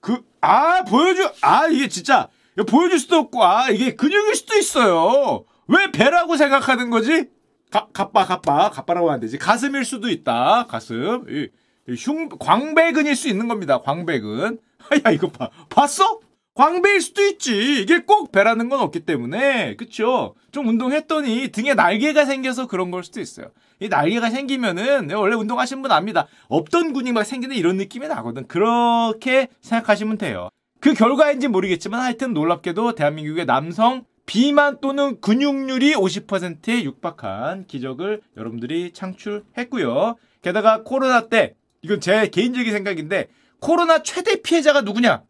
그, 0.00 0.22
아, 0.42 0.84
보여줘, 0.84 1.32
아, 1.40 1.68
이게 1.68 1.88
진짜, 1.88 2.28
보여줄 2.68 2.98
수도 2.98 3.16
없고, 3.16 3.42
아, 3.42 3.70
이게 3.70 3.94
근육일 3.94 4.34
수도 4.34 4.58
있어요. 4.58 5.44
왜 5.68 5.92
배라고 5.92 6.36
생각하는 6.36 6.90
거지? 6.90 7.26
가, 7.70 7.88
가빠, 7.92 8.24
가빠, 8.24 8.70
가빠라고 8.70 9.08
하면 9.08 9.20
되지. 9.20 9.38
가슴일 9.38 9.84
수도 9.84 10.08
있다. 10.08 10.66
가슴. 10.66 11.26
이, 11.28 11.48
이 11.88 11.94
흉, 11.94 12.28
광배근일 12.30 13.14
수 13.14 13.28
있는 13.28 13.48
겁니다. 13.48 13.80
광배근. 13.82 14.58
야, 15.06 15.10
이거 15.10 15.28
봐. 15.28 15.50
봤어? 15.68 16.20
광배일 16.54 17.00
수도 17.00 17.22
있지. 17.22 17.82
이게 17.82 18.00
꼭 18.00 18.32
배라는 18.32 18.68
건 18.68 18.80
없기 18.80 19.00
때문에. 19.00 19.76
그쵸? 19.76 20.34
좀 20.50 20.66
운동했더니 20.68 21.48
등에 21.48 21.74
날개가 21.74 22.24
생겨서 22.24 22.66
그런 22.66 22.90
걸 22.90 23.04
수도 23.04 23.20
있어요. 23.20 23.48
이 23.78 23.88
날개가 23.88 24.30
생기면은 24.30 25.10
원래 25.12 25.36
운동하신 25.36 25.82
분 25.82 25.92
압니다. 25.92 26.26
없던 26.48 26.94
근육이 26.94 27.12
막 27.12 27.24
생기는 27.24 27.54
이런 27.54 27.76
느낌이 27.76 28.08
나거든. 28.08 28.48
그렇게 28.48 29.48
생각하시면 29.60 30.18
돼요. 30.18 30.48
그 30.80 30.94
결과인지 30.94 31.48
모르겠지만 31.48 32.00
하여튼 32.00 32.32
놀랍게도 32.32 32.94
대한민국의 32.94 33.46
남성 33.46 34.04
비만 34.28 34.78
또는 34.82 35.18
근육률이 35.22 35.94
50%에 35.94 36.84
육박한 36.84 37.66
기적을 37.66 38.20
여러분들이 38.36 38.92
창출했고요. 38.92 40.16
게다가 40.42 40.82
코로나 40.82 41.28
때 41.28 41.54
이건 41.80 42.02
제 42.02 42.28
개인적인 42.28 42.70
생각인데 42.70 43.28
코로나 43.58 44.02
최대 44.02 44.42
피해자가 44.42 44.82
누구냐? 44.82 45.22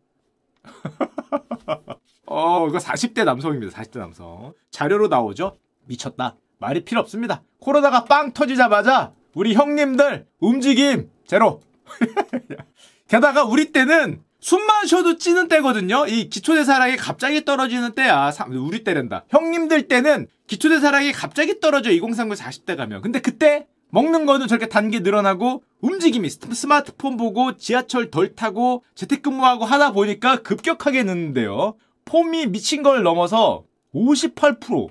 어, 2.26 2.67
이거 2.69 2.78
40대 2.78 3.25
남성입니다. 3.25 3.73
40대 3.73 4.00
남성. 4.00 4.52
자료로 4.73 5.07
나오죠? 5.07 5.57
미쳤다. 5.87 6.35
말이 6.59 6.85
필요 6.85 7.00
없습니다. 7.00 7.45
코로나가 7.61 8.05
빵 8.05 8.33
터지자마자 8.33 9.12
우리 9.33 9.55
형님들 9.55 10.26
움직임 10.40 11.09
제로. 11.25 11.61
게다가 13.07 13.45
우리 13.45 13.71
때는 13.71 14.25
숨만 14.40 14.87
쉬어도 14.87 15.16
찌는 15.16 15.49
때거든요. 15.49 16.07
이 16.07 16.28
기초대사량이 16.28 16.97
갑자기 16.97 17.45
떨어지는 17.45 17.92
때야. 17.92 18.30
우리 18.50 18.85
때랜다. 18.85 19.25
형님들 19.28 19.88
때는 19.88 20.28
기초대사량이 20.47 21.12
갑자기 21.12 21.61
떨어져. 21.61 21.90
2039 21.90 22.35
40대 22.35 22.76
가면. 22.76 23.02
근데 23.02 23.21
그때 23.21 23.66
먹는 23.90 24.26
거는 24.26 24.47
저렇게 24.47 24.68
단계 24.68 25.00
늘어나고 25.00 25.62
움직임이 25.80 26.28
스마트폰 26.28 27.16
보고 27.16 27.57
지하철 27.57 28.11
덜 28.11 28.35
타고 28.35 28.85
재택근무하고 28.95 29.64
하다 29.64 29.92
보니까 29.92 30.42
급격하게 30.42 31.04
는데요. 31.04 31.76
폼이 32.04 32.47
미친 32.47 32.83
걸 32.83 33.02
넘어서 33.02 33.64
58% 33.95 34.88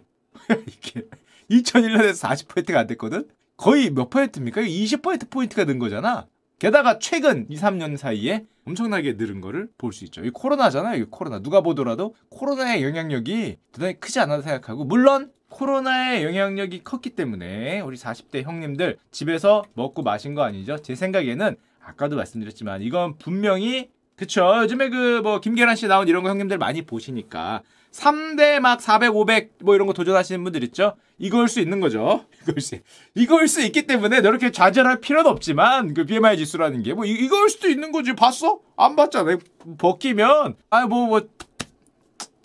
이게 0.67 1.03
2001년에서 1.49 2.21
40%가 2.21 2.79
안 2.79 2.87
됐거든. 2.87 3.27
거의 3.55 3.89
몇 3.89 4.09
퍼센트입니까? 4.09 4.61
20% 4.61 5.29
포인트가 5.29 5.63
는 5.63 5.79
거잖아. 5.79 6.27
게다가 6.59 6.97
최근 6.99 7.45
2, 7.49 7.55
3년 7.55 7.97
사이에 7.97 8.45
엄청나게 8.65 9.13
늘은 9.13 9.41
거를 9.41 9.69
볼 9.77 9.93
수 9.93 10.03
있죠. 10.05 10.23
이 10.25 10.29
코로나잖아요. 10.31 11.01
이 11.01 11.05
코로나. 11.09 11.39
누가 11.39 11.61
보더라도 11.61 12.15
코로나의 12.29 12.83
영향력이 12.83 13.57
대단히 13.71 13.99
크지 13.99 14.19
않아 14.19 14.41
생각하고 14.41 14.83
물론 14.83 15.31
코로나의 15.49 16.23
영향력이 16.25 16.83
컸기 16.83 17.11
때문에 17.11 17.79
우리 17.81 17.95
40대 17.95 18.43
형님들 18.43 18.97
집에서 19.11 19.63
먹고 19.75 20.01
마신 20.01 20.35
거 20.35 20.41
아니죠? 20.43 20.77
제 20.81 20.95
생각에는 20.95 21.55
아까도 21.79 22.15
말씀드렸지만 22.17 22.81
이건 22.81 23.17
분명히 23.17 23.89
그쵸. 24.15 24.57
요즘에 24.63 24.89
그 24.89 25.21
뭐 25.21 25.39
김계란 25.39 25.75
씨 25.75 25.87
나온 25.87 26.07
이런 26.07 26.23
거 26.23 26.29
형님들 26.29 26.57
많이 26.57 26.81
보시니까 26.81 27.61
3대 27.97 28.59
막 28.59 28.79
400, 28.79 29.15
500 29.15 29.53
뭐 29.63 29.73
이런 29.75 29.87
거 29.87 29.93
도전하시는 29.93 30.43
분들 30.43 30.63
있죠? 30.65 30.93
이걸 31.17 31.47
수 31.47 31.59
있는 31.59 31.79
거죠. 31.79 32.25
이걸 32.47 32.61
수, 32.61 32.75
이걸 33.15 33.47
수 33.47 33.61
있기 33.61 33.87
때문에 33.87 34.17
이렇게 34.17 34.51
좌절할 34.51 34.99
필요는 35.01 35.29
없지만 35.31 35.93
그 35.95 36.05
BMI 36.05 36.37
지수라는 36.37 36.83
게 36.83 36.93
뭐 36.93 37.05
이걸 37.05 37.49
수도 37.49 37.67
있는 37.67 37.91
거지. 37.91 38.13
봤어? 38.13 38.59
안 38.75 38.95
봤잖아. 38.95 39.37
벗기면 39.79 40.55
아뭐 40.69 41.07
뭐, 41.07 41.21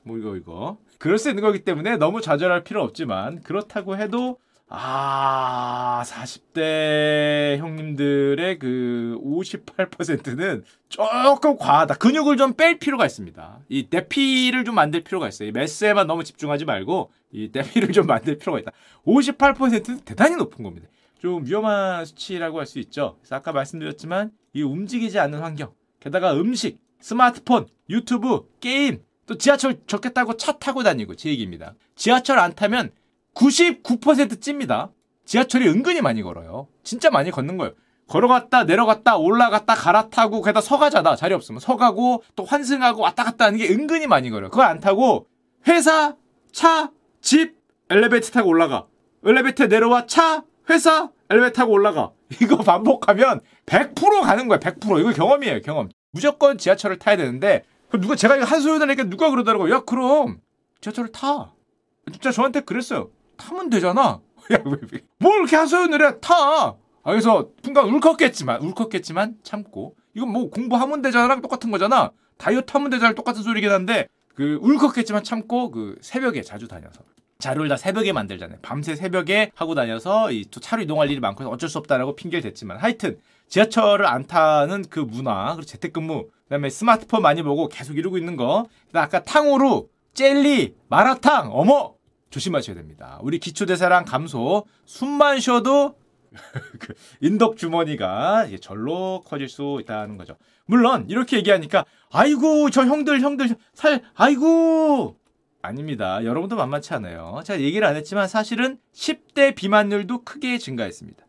뭐 0.05 0.19
이거 0.19 0.37
이거. 0.37 0.79
그럴 0.99 1.19
수 1.19 1.29
있는 1.29 1.43
거기 1.43 1.65
때문에 1.65 1.97
너무 1.97 2.21
좌절할 2.23 2.65
필요 2.65 2.83
없지만 2.83 3.43
그렇다고 3.43 3.97
해도 3.97 4.39
아, 4.75 6.03
40대 6.07 7.59
형님들의 7.59 8.59
그 8.59 9.19
58%는 9.23 10.65
조금 10.89 11.59
과하다. 11.59 11.97
근육을 11.97 12.39
좀 12.39 12.55
뺄 12.57 12.79
필요가 12.79 13.05
있습니다. 13.05 13.61
이 13.69 13.87
내피를 13.91 14.65
좀 14.65 14.75
만들 14.75 15.03
필요가 15.03 15.29
있어요. 15.29 15.51
이 15.51 15.53
매스에만 15.53 16.07
너무 16.07 16.25
집중하지 16.25 16.65
말고 16.65 17.11
이 17.33 17.51
내피를 17.53 17.93
좀 17.93 18.07
만들 18.07 18.39
필요가 18.39 18.59
있다. 18.61 18.73
58%는 19.07 20.01
대단히 20.07 20.37
높은 20.37 20.65
겁니다. 20.65 20.89
좀 21.19 21.45
위험한 21.45 22.07
수치라고 22.07 22.59
할 22.59 22.67
수 22.67 22.79
있죠. 22.79 23.17
그래서 23.21 23.37
아까 23.37 23.53
말씀드렸지만 23.53 24.31
이 24.55 24.63
움직이지 24.63 25.19
않는 25.19 25.41
환경, 25.41 25.73
게다가 26.01 26.35
음식, 26.35 26.79
스마트폰, 26.99 27.67
유튜브, 27.91 28.49
게임, 28.61 29.03
또 29.27 29.37
지하철 29.37 29.77
적게 29.87 30.09
타고 30.15 30.37
차 30.39 30.53
타고 30.53 30.83
다니고 30.83 31.15
제 31.15 31.29
얘기입니다. 31.29 31.75
지하철 31.95 32.39
안 32.39 32.55
타면 32.55 32.91
99% 33.35 34.41
찝니다. 34.41 34.91
지하철이 35.25 35.69
은근히 35.69 36.01
많이 36.01 36.23
걸어요. 36.23 36.69
진짜 36.83 37.11
많이 37.11 37.31
걷는 37.31 37.57
거예요. 37.57 37.73
걸어갔다 38.09 38.65
내려갔다 38.65 39.17
올라갔다 39.17 39.75
갈아타고 39.75 40.43
게다 40.43 40.61
서가잖아 40.61 41.17
자리 41.17 41.35
없으면 41.35 41.61
서가고 41.61 42.23
또 42.37 42.45
환승하고 42.45 43.01
왔다 43.01 43.25
갔다 43.25 43.47
하는 43.47 43.59
게 43.59 43.69
은근히 43.73 44.07
많이 44.07 44.29
걸어요. 44.31 44.51
그거 44.51 44.63
안 44.63 44.81
타고 44.81 45.27
회사 45.67 46.17
차 46.53 46.91
집 47.23 47.55
엘리베이터 47.89 48.31
타고 48.31 48.51
올라가 48.51 48.87
엘리베이터 49.25 49.67
내려와 49.67 50.07
차 50.07 50.43
회사 50.69 51.11
엘리베이터 51.31 51.55
타고 51.63 51.73
올라가 51.73 52.11
이거 52.43 52.57
반복하면 52.57 53.41
100% 53.65 54.23
가는 54.23 54.49
거야 54.49 54.59
100% 54.59 55.01
이거 55.01 55.13
경험이에요 55.13 55.61
경험 55.63 55.89
무조건 56.11 56.59
지하철을 56.59 56.99
타야 56.99 57.17
되는데 57.17 57.65
누가 58.01 58.17
제가 58.17 58.37
이거 58.37 58.45
한 58.45 58.61
소리 58.61 58.79
하니까 58.79 59.05
누가 59.05 59.31
그러더라고 59.31 59.71
야 59.71 59.81
그럼 59.81 60.39
지하철을 60.81 61.13
타 61.13 61.53
진짜 62.11 62.33
저한테 62.33 62.61
그랬어요 62.61 63.11
타면 63.37 63.71
되잖아. 63.71 64.21
야, 64.53 64.59
뭘 65.19 65.39
이렇게 65.39 65.57
하소연을 65.57 66.07
해? 66.07 66.21
타! 66.21 66.35
아, 67.05 67.11
그래서 67.11 67.49
순간 67.65 67.87
울컥했지만, 67.89 68.61
울컥했지만 68.63 69.37
참고. 69.43 69.95
이건 70.15 70.31
뭐 70.31 70.51
공부하면 70.51 71.03
되잖아랑 71.03 71.41
똑같은 71.43 71.71
거잖아. 71.71 72.13
다이어트 72.39 72.71
하면 72.73 72.91
되잖아 72.91 73.15
똑같은 73.15 73.43
소리긴 73.43 73.71
한데, 73.71 74.09
그 74.35 74.59
울컥했지만 74.63 75.23
참고 75.25 75.71
그 75.71 75.97
새벽에 76.01 76.43
자주 76.43 76.69
다녀서. 76.69 77.01
자료를 77.39 77.69
다 77.69 77.77
새벽에 77.77 78.13
만들잖아요. 78.13 78.59
밤새 78.63 78.95
새벽에 78.95 79.51
하고 79.57 79.75
다녀서 79.75 80.31
이 80.31 80.45
또 80.53 80.61
차로 80.61 80.83
이동할 80.83 81.11
일이 81.11 81.19
많고 81.19 81.45
어쩔 81.49 81.69
수 81.69 81.79
없다라고 81.79 82.15
핑계를 82.15 82.43
댔지만 82.43 82.77
하여튼 82.79 83.19
지하철을 83.49 84.07
안 84.07 84.27
타는 84.29 84.85
그 84.89 85.01
문화, 85.01 85.55
그리고 85.57 85.67
재택근무, 85.67 86.29
그다음에 86.45 86.71
스마트폰 86.71 87.21
많이 87.21 87.43
보고 87.43 87.67
계속 87.69 87.99
이러고 87.99 88.17
있는 88.17 88.37
거. 88.37 88.67
아까 88.93 89.23
탕후루, 89.25 89.89
젤리, 90.15 90.77
마라탕, 90.89 91.51
어머 91.53 91.95
조심하셔야 92.33 92.75
됩니다. 92.75 93.21
우리 93.23 93.39
기초대사량 93.39 94.05
감소, 94.05 94.65
숨만 94.87 95.39
쉬어도 95.39 95.95
그 96.81 96.95
인덕 97.21 97.57
주머니가 97.57 98.49
절로 98.61 99.23
커질 99.25 99.49
수 99.49 99.79
있다는 99.83 100.17
거죠. 100.17 100.37
물론 100.65 101.07
이렇게 101.09 101.37
얘기하니까 101.37 101.85
아이고 102.11 102.71
저 102.71 102.85
형들 102.85 103.21
형들 103.21 103.55
살 103.75 104.03
아이고 104.15 105.19
아닙니다. 105.61 106.25
여러분도 106.25 106.57
만만치 106.57 106.93
않아요. 106.95 107.41
제가 107.45 107.61
얘기를 107.61 107.87
안 107.87 107.95
했지만 107.97 108.27
사실은 108.27 108.79
10대 108.95 109.55
비만율도 109.55 110.25
크게 110.25 110.59
증가했습니다. 110.59 111.25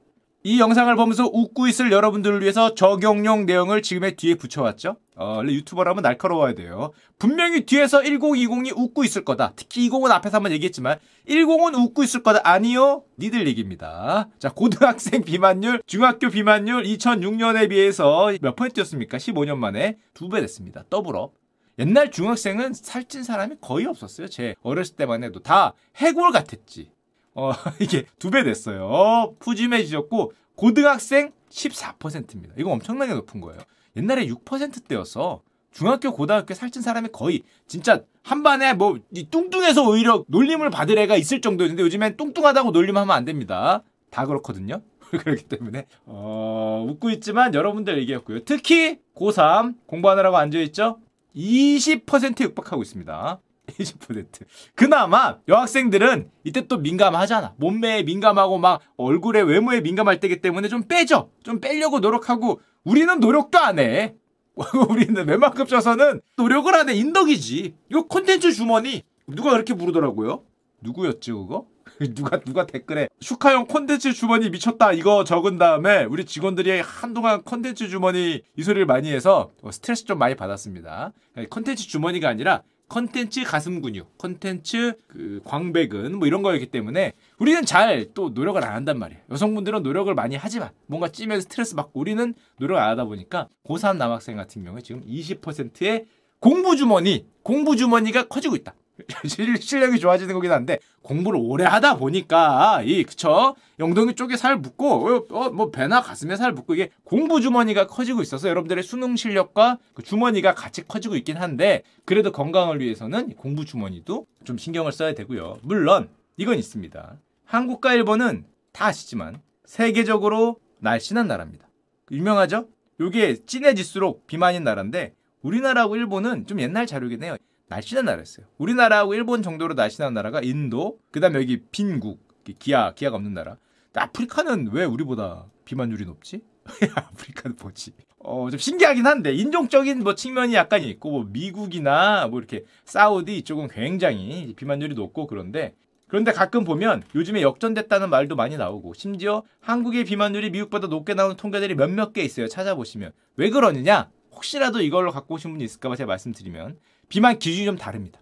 이 0.46 0.60
영상을 0.60 0.94
보면서 0.96 1.30
웃고 1.32 1.68
있을 1.68 1.92
여러분들을 1.92 2.42
위해서 2.42 2.74
적용용 2.74 3.46
내용을 3.46 3.82
지금의 3.82 4.16
뒤에 4.16 4.36
붙여왔죠. 4.36 4.98
어, 5.16 5.36
원래 5.38 5.54
유튜버라면 5.54 6.02
날카로워야 6.02 6.54
돼요. 6.54 6.92
분명히 7.20 7.66
뒤에서 7.66 8.02
1020이 8.02 8.74
웃고 8.76 9.04
있을 9.04 9.24
거다. 9.24 9.54
특히 9.56 9.90
20은 9.90 10.10
앞에서 10.12 10.38
한번 10.38 10.52
얘기했지만 10.54 10.98
10은 11.28 11.76
웃고 11.76 12.04
있을 12.04 12.24
거다. 12.24 12.42
아니요. 12.44 13.04
니들 13.20 13.48
얘기입니다. 13.48 14.30
자, 14.40 14.50
고등학생 14.50 15.22
비만율, 15.24 15.82
중학교 15.86 16.30
비만율 16.30 16.84
2006년에 16.84 17.70
비해서 17.70 18.32
몇 18.42 18.56
퍼센트였습니까? 18.56 19.18
15년 19.18 19.58
만에 19.58 19.98
두 20.14 20.30
배 20.30 20.42
됐습니다. 20.42 20.84
더블업. 20.90 21.34
옛날 21.80 22.12
중학생은 22.12 22.74
살찐 22.74 23.24
사람이 23.24 23.56
거의 23.62 23.86
없었어요. 23.88 24.28
제 24.28 24.56
어렸을 24.62 24.96
때만 24.96 25.24
해도 25.24 25.40
다 25.40 25.74
해골 25.96 26.32
같았지. 26.32 26.92
어, 27.36 27.52
이게 27.80 28.06
두 28.20 28.30
배 28.30 28.44
됐어요. 28.44 29.34
푸짐해지셨고 29.40 30.34
고등학생 30.56 31.32
14%입니다. 31.50 32.54
이거 32.58 32.72
엄청나게 32.72 33.14
높은 33.14 33.42
거예요. 33.42 33.60
옛날에 33.96 34.28
6%대였어. 34.28 35.42
중학교, 35.72 36.14
고등학교 36.14 36.54
살찐 36.54 36.82
사람이 36.82 37.10
거의 37.12 37.42
진짜 37.68 38.04
한 38.22 38.44
반에 38.44 38.74
뭐 38.74 39.00
뚱뚱해서 39.32 39.88
오히려 39.88 40.24
놀림을 40.28 40.70
받을 40.70 40.98
애가 40.98 41.18
있을 41.18 41.42
정도였는데 41.42 41.84
요즘엔 41.84 42.16
뚱뚱하다고 42.16 42.72
놀림하면 42.72 43.16
안 43.16 43.26
됩니다. 43.26 43.84
다 44.12 44.26
그렇거든요. 44.26 44.82
그렇기 45.10 45.44
때문에 45.44 45.86
어, 46.06 46.86
웃고 46.88 47.10
있지만 47.12 47.54
여러분들 47.54 47.98
얘기했고요. 48.00 48.44
특히 48.46 49.00
고3 49.16 49.76
공부하느라고 49.88 50.38
앉아있죠? 50.38 51.00
20% 51.36 52.42
육박하고 52.42 52.82
있습니다. 52.84 53.40
20%. 53.68 54.28
그나마 54.76 55.38
여학생들은 55.48 56.30
이때 56.44 56.68
또 56.68 56.78
민감하잖아. 56.78 57.54
몸매에 57.58 58.04
민감하고 58.04 58.58
막 58.58 58.82
얼굴에 58.98 59.42
외모에 59.42 59.82
민감할 59.82 60.20
때기 60.20 60.42
때문에 60.42 60.68
좀 60.68 60.84
빼죠. 60.84 61.30
좀 61.44 61.60
빼려고 61.60 62.00
노력하고 62.00 62.62
우리는 62.84 63.20
노력도 63.20 63.58
안 63.60 63.80
해. 63.80 64.16
우리는 64.90 65.28
웬만큼 65.28 65.66
쪄서는 65.66 66.22
노력을 66.36 66.74
안 66.76 66.90
해. 66.90 66.94
인덕이지. 66.94 67.76
이거 67.90 68.04
콘텐츠 68.04 68.52
주머니. 68.52 69.04
누가 69.28 69.52
그렇게 69.52 69.74
부르더라고요? 69.74 70.44
누구였지 70.82 71.32
그거? 71.32 71.66
누가 72.16 72.40
누가 72.40 72.66
댓글에 72.66 73.08
슈카형 73.22 73.68
콘텐츠 73.68 74.14
주머니 74.14 74.50
미쳤다 74.50 74.94
이거 74.94 75.24
적은 75.24 75.58
다음에 75.58 76.06
우리 76.06 76.26
직원들이 76.26 76.82
한동안 76.82 77.44
콘텐츠 77.44 77.88
주머니 77.88 78.42
이 78.58 78.64
소리를 78.64 78.86
많이 78.86 79.12
해서 79.12 79.52
스트레스 79.72 80.04
좀 80.06 80.18
많이 80.18 80.36
받았습니다. 80.36 81.14
콘텐츠 81.50 81.88
주머니가 81.88 82.30
아니라 82.30 82.64
컨텐츠 82.94 83.44
가슴 83.44 83.82
근육, 83.82 84.20
컨텐츠 84.20 84.94
그 85.08 85.42
광배근 85.46 86.16
뭐 86.20 86.28
이런 86.28 86.44
거였기 86.44 86.68
때문에 86.68 87.14
우리는 87.40 87.66
잘 87.66 88.14
또 88.14 88.30
노력을 88.30 88.64
안 88.64 88.76
한단 88.76 89.00
말이에요. 89.00 89.20
여성분들은 89.32 89.82
노력을 89.82 90.14
많이 90.14 90.36
하지만 90.36 90.70
뭔가 90.86 91.08
찌면서 91.08 91.42
스트레스 91.42 91.76
받고 91.76 92.00
우리는 92.00 92.36
노력을 92.60 92.80
안 92.80 92.92
하다 92.92 93.06
보니까 93.06 93.48
고3 93.66 93.98
남학생 93.98 94.36
같은 94.36 94.64
경우에 94.64 94.82
지금 94.84 95.02
20%의 95.08 96.06
공부 96.40 96.76
주머니, 96.76 97.26
공부 97.42 97.76
주머니가 97.76 98.28
커지고 98.28 98.56
있다. 98.56 98.76
실력이 99.60 100.00
좋아지는 100.00 100.34
거긴 100.34 100.52
한데 100.52 100.80
공부를 101.02 101.40
오래 101.42 101.66
하다 101.66 101.98
보니까 101.98 102.82
이 102.84 103.04
그쵸? 103.04 103.56
영동이 103.80 104.16
쪽에 104.16 104.38
살 104.38 104.62
붙고 104.62 105.08
어, 105.08 105.26
어, 105.32 105.50
뭐 105.50 105.72
배나 105.72 106.02
가슴에 106.02 106.36
살 106.36 106.54
붙고 106.54 106.76
이게 106.76 106.90
공부 107.04 107.42
주머니가 107.42 107.88
커지고 107.88 108.22
있어서 108.22 108.48
여러분들의 108.50 108.84
수능 108.84 109.16
실력과 109.16 109.80
그 109.94 110.04
주머니가 110.04 110.54
같이 110.54 110.88
커지고 110.88 111.16
있긴 111.16 111.38
한데 111.38 111.84
그래도 112.06 112.32
건강을 112.32 112.80
위해서는 112.80 113.36
공부 113.36 113.66
주머니도 113.66 114.28
좀 114.44 114.58
신경을 114.58 114.92
써야 114.92 115.14
되고요. 115.14 115.58
물론 115.64 116.10
이건 116.38 116.58
있습니다. 116.60 117.18
한국과 117.46 117.94
일본은 117.94 118.46
다 118.72 118.88
아시지만 118.88 119.42
세계적으로 119.66 120.58
날씬한 120.80 121.28
나라입니다. 121.28 121.68
유명하죠? 122.12 122.68
요게 123.00 123.46
진해질수록 123.46 124.28
비만인 124.28 124.64
나라인데 124.64 125.14
우리나라하고 125.42 125.96
일본은 125.96 126.46
좀 126.46 126.60
옛날 126.62 126.86
자료긴 126.86 127.24
해요 127.24 127.38
날씬한 127.74 128.06
나라였어요. 128.06 128.46
우리나라하고 128.58 129.16
일본 129.16 129.42
정도로 129.42 129.74
날씬한 129.74 130.14
나라가 130.14 130.42
인도, 130.42 131.00
그다음에 131.12 131.40
여기 131.40 131.64
빈국, 131.72 132.20
기아, 132.60 132.94
기아가 132.94 133.16
없는 133.16 133.34
나라. 133.34 133.58
아프리카는 133.96 134.70
왜 134.72 134.86
우리보다 134.86 135.46
비만율이 135.66 136.06
높지? 136.06 136.42
아프리카는 136.96 137.58
뭐지? 137.60 137.94
어, 138.20 138.48
좀 138.50 138.60
신기하긴 138.60 139.06
한데, 139.06 139.34
인종적인 139.34 140.04
뭐 140.04 140.16
측면이 140.16 140.54
약간 140.54 140.84
있고, 140.84 141.10
뭐 141.10 141.28
미국이나 141.30 142.28
뭐 142.28 142.40
이렇게 142.40 142.64
사우디 142.86 143.38
이쪽은 143.40 143.70
굉장히 143.70 144.54
비만율이 144.56 144.94
높고 144.96 145.28
그런데, 145.28 145.74
그런데 146.08 146.32
가끔 146.32 146.64
보면 146.64 147.02
요즘에 147.16 147.42
역전됐다는 147.42 148.10
말도 148.12 148.36
많이 148.36 148.56
나오고, 148.56 148.94
심지어 148.94 149.44
한국의 149.62 150.06
비만율이 150.06 150.52
미국보다 150.52 150.88
높게 150.88 151.16
나오는 151.16 151.36
통계들이 151.36 151.76
몇몇 151.76 152.14
개 152.14 152.22
있어요. 152.24 152.48
찾아보시면. 152.48 153.12
왜 153.36 153.50
그러느냐? 153.50 154.12
혹시라도 154.32 154.82
이걸로 154.82 155.12
갖고 155.12 155.36
오신 155.36 155.52
분이 155.52 155.64
있을까봐 155.64 155.96
제가 155.96 156.08
말씀드리면, 156.08 156.78
비만 157.10 157.40
기준이 157.40 157.66
좀 157.66 157.78
다릅니다. 157.78 158.20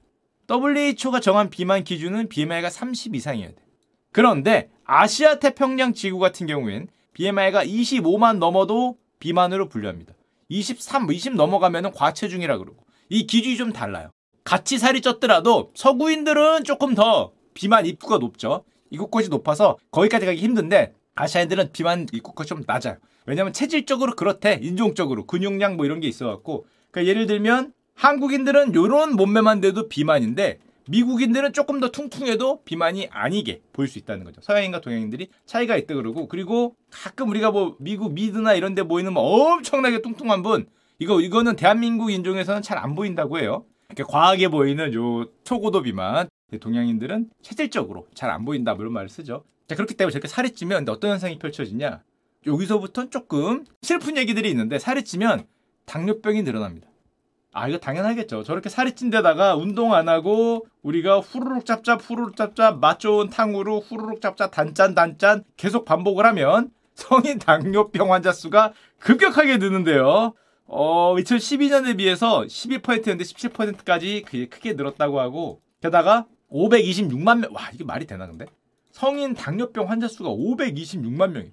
WHO가 0.50 1.20
정한 1.20 1.50
비만 1.50 1.84
기준은 1.84 2.30
BMI가 2.30 2.70
30 2.70 3.16
이상이어야 3.16 3.50
돼. 3.50 3.56
그런데 4.12 4.70
아시아 4.84 5.40
태평양 5.40 5.94
지구 5.94 6.20
같은 6.20 6.48
경우엔 6.48 6.88
BMI가 7.14 7.66
25만 7.66 8.38
넘어도 8.38 8.98
비만으로 9.20 9.70
분류합니다. 9.70 10.14
23, 10.50 11.10
20 11.10 11.36
넘어가면은 11.36 11.92
과체중이라 11.92 12.58
그러고 12.58 12.84
이 13.10 13.26
기준이 13.26 13.56
좀 13.56 13.72
달라요. 13.72 14.10
같이 14.44 14.78
살이 14.78 15.02
쪘더라도 15.02 15.72
서구인들은 15.76 16.64
조금 16.66 16.96
더 16.96 17.32
비만 17.54 17.86
입구가 17.86 18.18
높죠. 18.18 18.66
입구컷이 18.90 19.30
높아서 19.30 19.78
거기까지 19.92 20.26
가기 20.26 20.42
힘든데 20.42 20.94
아시아인들은 21.16 21.72
비만 21.72 22.08
입구컷이 22.12 22.48
좀 22.48 22.64
낮아요. 22.66 22.98
왜냐면 23.26 23.54
체질적으로 23.54 24.16
그렇대. 24.16 24.60
인종적으로 24.62 25.26
근육량 25.26 25.78
뭐 25.78 25.86
이런 25.86 26.00
게 26.00 26.08
있어갖고. 26.08 26.66
그러니까 26.90 27.10
예를 27.10 27.28
들면 27.28 27.74
한국인들은 28.02 28.74
요런 28.74 29.16
몸매만 29.16 29.62
돼도 29.62 29.88
비만인데 29.88 30.58
미국인들은 30.90 31.54
조금 31.54 31.80
더 31.80 31.92
퉁퉁해도 31.92 32.64
비만이 32.64 33.10
아니게 33.12 33.62
보일 33.74 33.88
수 33.88 34.00
있다는 34.00 34.24
거죠. 34.24 34.42
서양인과 34.42 34.82
동양인들이 34.82 35.30
차이가 35.46 35.78
있다 35.78 35.94
그러고 35.94 36.28
그리고 36.28 36.76
가끔 36.90 37.30
우리가 37.30 37.52
뭐 37.52 37.76
미국 37.80 38.14
미드나 38.14 38.56
이런 38.56 38.74
데 38.74 38.82
보이는 38.82 39.14
뭐 39.14 39.22
엄청나게 39.22 40.02
뚱뚱한 40.02 40.42
분 40.42 40.66
이거 40.98 41.22
이거는 41.22 41.56
대한민국 41.56 42.10
인종에서는 42.12 42.64
잘 42.64 42.80
안 42.80 42.96
보인다고 42.96 43.38
해요. 43.38 43.66
이렇게 43.90 44.04
과하게 44.04 44.48
보이는 44.48 44.92
요 44.96 45.28
초고도 45.44 45.84
비만 45.84 46.28
동양인들은 46.60 47.30
체질적으로 47.44 48.08
잘 48.16 48.32
안 48.32 48.46
보인다 48.46 48.74
뭐 48.74 48.82
이런 48.82 48.94
말을 48.94 49.10
쓰죠. 49.10 49.44
자 49.68 49.76
그렇기 49.76 49.94
때문에 49.94 50.12
저렇게 50.12 50.28
살이 50.28 50.50
찌면 50.56 50.90
어떤 50.90 51.12
현상이 51.12 51.38
펼쳐지냐 51.38 52.02
여기서부터 52.48 53.12
조금 53.12 53.64
슬픈 53.84 54.18
얘기들이 54.18 54.50
있는데 54.50 54.80
살이 54.80 55.04
찌면 55.04 55.46
당뇨병이 55.86 56.42
늘어납니다. 56.42 56.91
아 57.54 57.68
이거 57.68 57.78
당연하겠죠. 57.78 58.44
저렇게 58.44 58.70
살이 58.70 58.94
찐 58.94 59.10
데다가 59.10 59.56
운동 59.56 59.94
안 59.94 60.08
하고 60.08 60.66
우리가 60.84 61.20
후루룩 61.20 61.66
짭짭 61.66 62.02
후루룩 62.02 62.38
짭짭 62.38 62.80
맛 62.80 63.00
좋은 63.00 63.30
탕후루 63.30 63.80
후루룩 63.80 64.22
짭짭 64.22 64.52
단짠 64.52 64.96
단짠 64.96 65.44
계속 65.58 65.84
반복을 65.84 66.26
하면 66.28 66.72
성인 66.96 67.40
당뇨병 67.40 68.14
환자 68.14 68.32
수가 68.32 68.74
급격하게 69.00 69.58
느는데요. 69.58 70.34
어 70.66 71.16
2012년에 71.18 71.98
비해서 71.98 72.44
12%였는데 72.44 73.24
17%까지 73.26 74.24
크게 74.50 74.74
늘었다고 74.74 75.20
하고 75.20 75.62
게다가 75.82 76.26
526만 76.50 77.40
명. 77.40 77.54
와 77.54 77.70
이게 77.74 77.84
말이 77.84 78.06
되나 78.08 78.28
근데? 78.28 78.46
성인 78.92 79.34
당뇨병 79.34 79.90
환자 79.90 80.08
수가 80.08 80.30
526만 80.30 81.32
명이. 81.32 81.52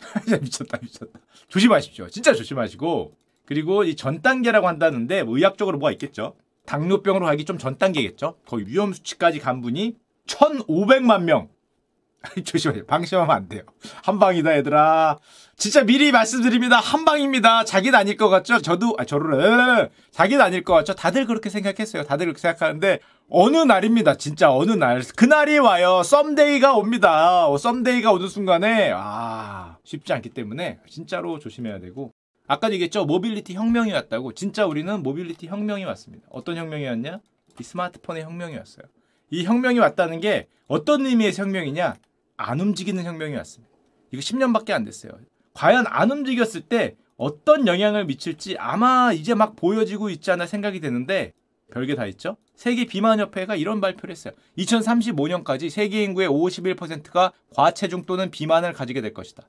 미쳤다 0.42 0.78
미쳤다. 0.82 1.18
조심하십시오. 1.48 2.08
진짜 2.08 2.34
조심하시고 2.34 3.14
그리고 3.50 3.82
이 3.82 3.96
전 3.96 4.22
단계라고 4.22 4.68
한다는데 4.68 5.24
뭐 5.24 5.36
의학적으로 5.36 5.76
뭐가 5.78 5.90
있겠죠. 5.92 6.34
당뇨병으로 6.66 7.26
가기 7.26 7.44
좀 7.44 7.58
전 7.58 7.76
단계겠죠. 7.78 8.36
거의 8.46 8.66
위험 8.68 8.92
수치까지 8.92 9.40
간 9.40 9.60
분이 9.60 9.96
1,500만 10.28 11.24
명. 11.24 11.48
조심하세요. 12.44 12.86
방심하면 12.86 13.34
안 13.34 13.48
돼요. 13.48 13.62
한 14.04 14.20
방이다 14.20 14.56
얘들아. 14.58 15.18
진짜 15.56 15.82
미리 15.82 16.12
말씀드립니다. 16.12 16.78
한 16.78 17.04
방입니다. 17.04 17.64
자기는 17.64 17.98
아닐 17.98 18.16
것 18.16 18.28
같죠? 18.28 18.58
저도 18.60 18.94
아 18.98 19.04
저를 19.04 19.90
자기는 20.12 20.40
아닐 20.40 20.62
것 20.62 20.72
같죠? 20.74 20.94
다들 20.94 21.26
그렇게 21.26 21.50
생각했어요. 21.50 22.04
다들 22.04 22.26
그렇게 22.26 22.40
생각하는데 22.40 23.00
어느 23.30 23.56
날입니다. 23.56 24.14
진짜 24.16 24.52
어느 24.54 24.70
날 24.72 25.02
그날이 25.16 25.58
와요. 25.58 26.02
someday가 26.04 26.74
옵니다. 26.76 27.48
어, 27.48 27.58
someday가 27.58 28.12
오는 28.12 28.28
순간에 28.28 28.92
아 28.94 29.76
쉽지 29.82 30.12
않기 30.12 30.28
때문에 30.28 30.78
진짜로 30.88 31.38
조심해야 31.40 31.80
되고 31.80 32.12
아까도 32.50 32.74
얘기했죠. 32.74 33.04
모빌리티 33.04 33.54
혁명이 33.54 33.92
왔다고. 33.92 34.32
진짜 34.32 34.66
우리는 34.66 35.04
모빌리티 35.04 35.46
혁명이 35.46 35.84
왔습니다. 35.84 36.26
어떤 36.30 36.56
혁명이 36.56 36.84
왔냐? 36.84 37.20
이 37.60 37.62
스마트폰의 37.62 38.24
혁명이 38.24 38.56
왔어요. 38.56 38.86
이 39.30 39.44
혁명이 39.44 39.78
왔다는 39.78 40.18
게 40.18 40.48
어떤 40.66 41.06
의미의 41.06 41.32
혁명이냐? 41.32 41.94
안 42.36 42.60
움직이는 42.60 43.04
혁명이 43.04 43.36
왔습니다. 43.36 43.72
이거 44.10 44.20
10년밖에 44.20 44.72
안 44.72 44.84
됐어요. 44.84 45.12
과연 45.54 45.84
안 45.86 46.10
움직였을 46.10 46.62
때 46.62 46.96
어떤 47.16 47.68
영향을 47.68 48.06
미칠지 48.06 48.56
아마 48.58 49.12
이제 49.12 49.34
막 49.34 49.54
보여지고 49.54 50.10
있지 50.10 50.32
않나 50.32 50.46
생각이 50.46 50.80
되는데 50.80 51.32
별게 51.72 51.94
다 51.94 52.04
있죠. 52.06 52.36
세계 52.56 52.84
비만협회가 52.84 53.54
이런 53.54 53.80
발표를 53.80 54.10
했어요. 54.10 54.34
2035년까지 54.58 55.70
세계 55.70 56.02
인구의 56.02 56.28
51%가 56.28 57.32
과체중 57.54 58.06
또는 58.06 58.32
비만을 58.32 58.72
가지게 58.72 59.02
될 59.02 59.14
것이다. 59.14 59.46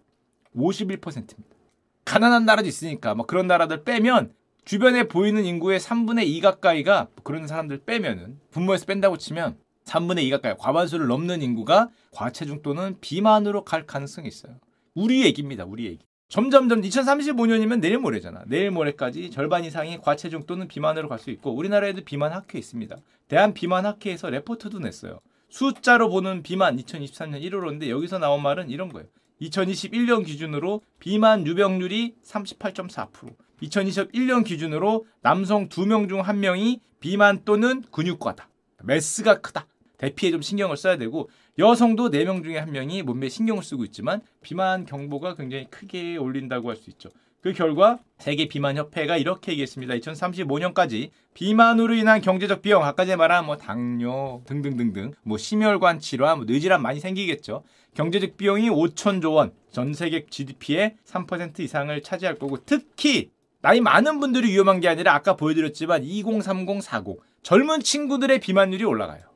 51%입니다. 0.56 1.61
가난한 2.06 2.46
나라도 2.46 2.68
있으니까 2.68 3.16
뭐 3.16 3.26
그런 3.26 3.48
나라들 3.48 3.84
빼면 3.84 4.34
주변에 4.66 5.08
보이는 5.08 5.44
인구의 5.44 5.80
3분의 5.80 6.26
2 6.28 6.42
가까이가 6.42 7.08
그런 7.24 7.48
사람들 7.48 7.82
빼면은 7.86 8.40
분모에서 8.52 8.86
뺀다고 8.86 9.18
치면 9.18 9.58
3분의 9.86 10.24
2 10.24 10.30
가까이 10.30 10.56
과반수를 10.58 11.08
넘는 11.08 11.42
인구가 11.42 11.90
과체중 12.12 12.62
또는 12.62 12.96
비만으로 13.02 13.64
갈 13.64 13.86
가능성이 13.86 14.28
있어요. 14.28 14.56
우리 14.94 15.24
얘기입니다. 15.24 15.66
우리 15.66 15.86
얘기. 15.86 16.00
점점점 16.30 16.82
2035년이면 16.82 17.82
내일 17.82 17.98
모레잖아. 17.98 18.44
내일 18.48 18.72
모레까지 18.72 19.32
절반 19.32 19.66
이상이 19.66 19.98
과체중 20.00 20.46
또는 20.46 20.68
비만으로 20.68 21.10
갈 21.10 21.20
수 21.20 21.30
있고 21.32 21.54
우리나라에도 21.54 22.04
비만 22.06 22.32
학회 22.32 22.58
있습니다. 22.58 22.96
대한 23.28 23.54
비만 23.54 23.86
학회에서 23.86 24.30
레포트도 24.30 24.80
냈어요. 24.80 25.20
숫자로 25.50 26.10
보는 26.10 26.44
비만 26.44 26.78
2023년 26.78 27.42
1월호인데 27.42 27.90
여기서 27.90 28.20
나온 28.20 28.42
말은 28.42 28.70
이런 28.70 28.90
거예요. 28.94 29.08
2021년 29.42 30.26
기준으로 30.26 30.82
비만 31.00 31.46
유병률이 31.46 32.16
38.4%. 32.24 33.36
2021년 33.64 34.44
기준으로 34.44 35.06
남성 35.22 35.70
2명 35.70 36.10
중 36.10 36.22
1명이 36.22 36.80
비만 37.00 37.44
또는 37.46 37.84
근육과다. 37.92 38.50
메스가 38.84 39.42
크다. 39.42 39.68
대피에 39.98 40.32
좀 40.32 40.42
신경을 40.42 40.78
써야 40.78 40.98
되고 40.98 41.30
여성도 41.60 42.10
4명 42.10 42.44
중에 42.44 42.60
1명이 42.64 43.04
몸매에 43.04 43.30
신경을 43.30 43.62
쓰고 43.62 43.86
있지만 43.86 44.22
비만 44.42 44.86
경보가 44.86 45.36
굉장히 45.36 45.68
크게 45.70 46.18
올린다고 46.18 46.70
할 46.70 46.76
수 46.76 46.90
있죠. 46.90 47.10
그 47.42 47.54
결과 47.54 48.00
세계 48.20 48.48
비만 48.48 48.78
협회가 48.78 49.18
이렇게 49.18 49.52
얘기했습니다. 49.54 49.96
2035년까지 49.96 51.10
비만으로 51.34 51.96
인한 51.96 52.22
경제적 52.22 52.62
비용 52.62 52.84
아까 52.84 53.04
전에 53.04 53.16
말한 53.16 53.46
뭐 53.46 53.58
당뇨 53.58 54.42
등등등등 54.46 55.14
뭐 55.24 55.38
심혈관 55.38 56.00
질환, 56.00 56.38
뭐 56.38 56.46
뇌질환 56.46 56.82
많이 56.82 57.00
생기겠죠. 57.00 57.64
경제적 57.96 58.38
비용이 58.38 58.70
5천조 58.70 59.34
원, 59.34 59.54
전 59.72 59.94
세계 59.94 60.26
GDP의 60.28 60.98
3% 61.06 61.60
이상을 61.60 62.02
차지할 62.04 62.38
거고 62.38 62.64
특히 62.64 63.32
나이 63.62 63.82
많은 63.82 64.20
분들이 64.20 64.52
위험한 64.52 64.80
게 64.80 64.88
아니라 64.88 65.14
아까 65.14 65.36
보여드렸지만 65.36 66.04
20, 66.04 66.44
30, 66.44 66.82
40 66.82 67.18
젊은 67.42 67.82
친구들의 67.82 68.40
비만율이 68.40 68.84
올라가요. 68.84 69.31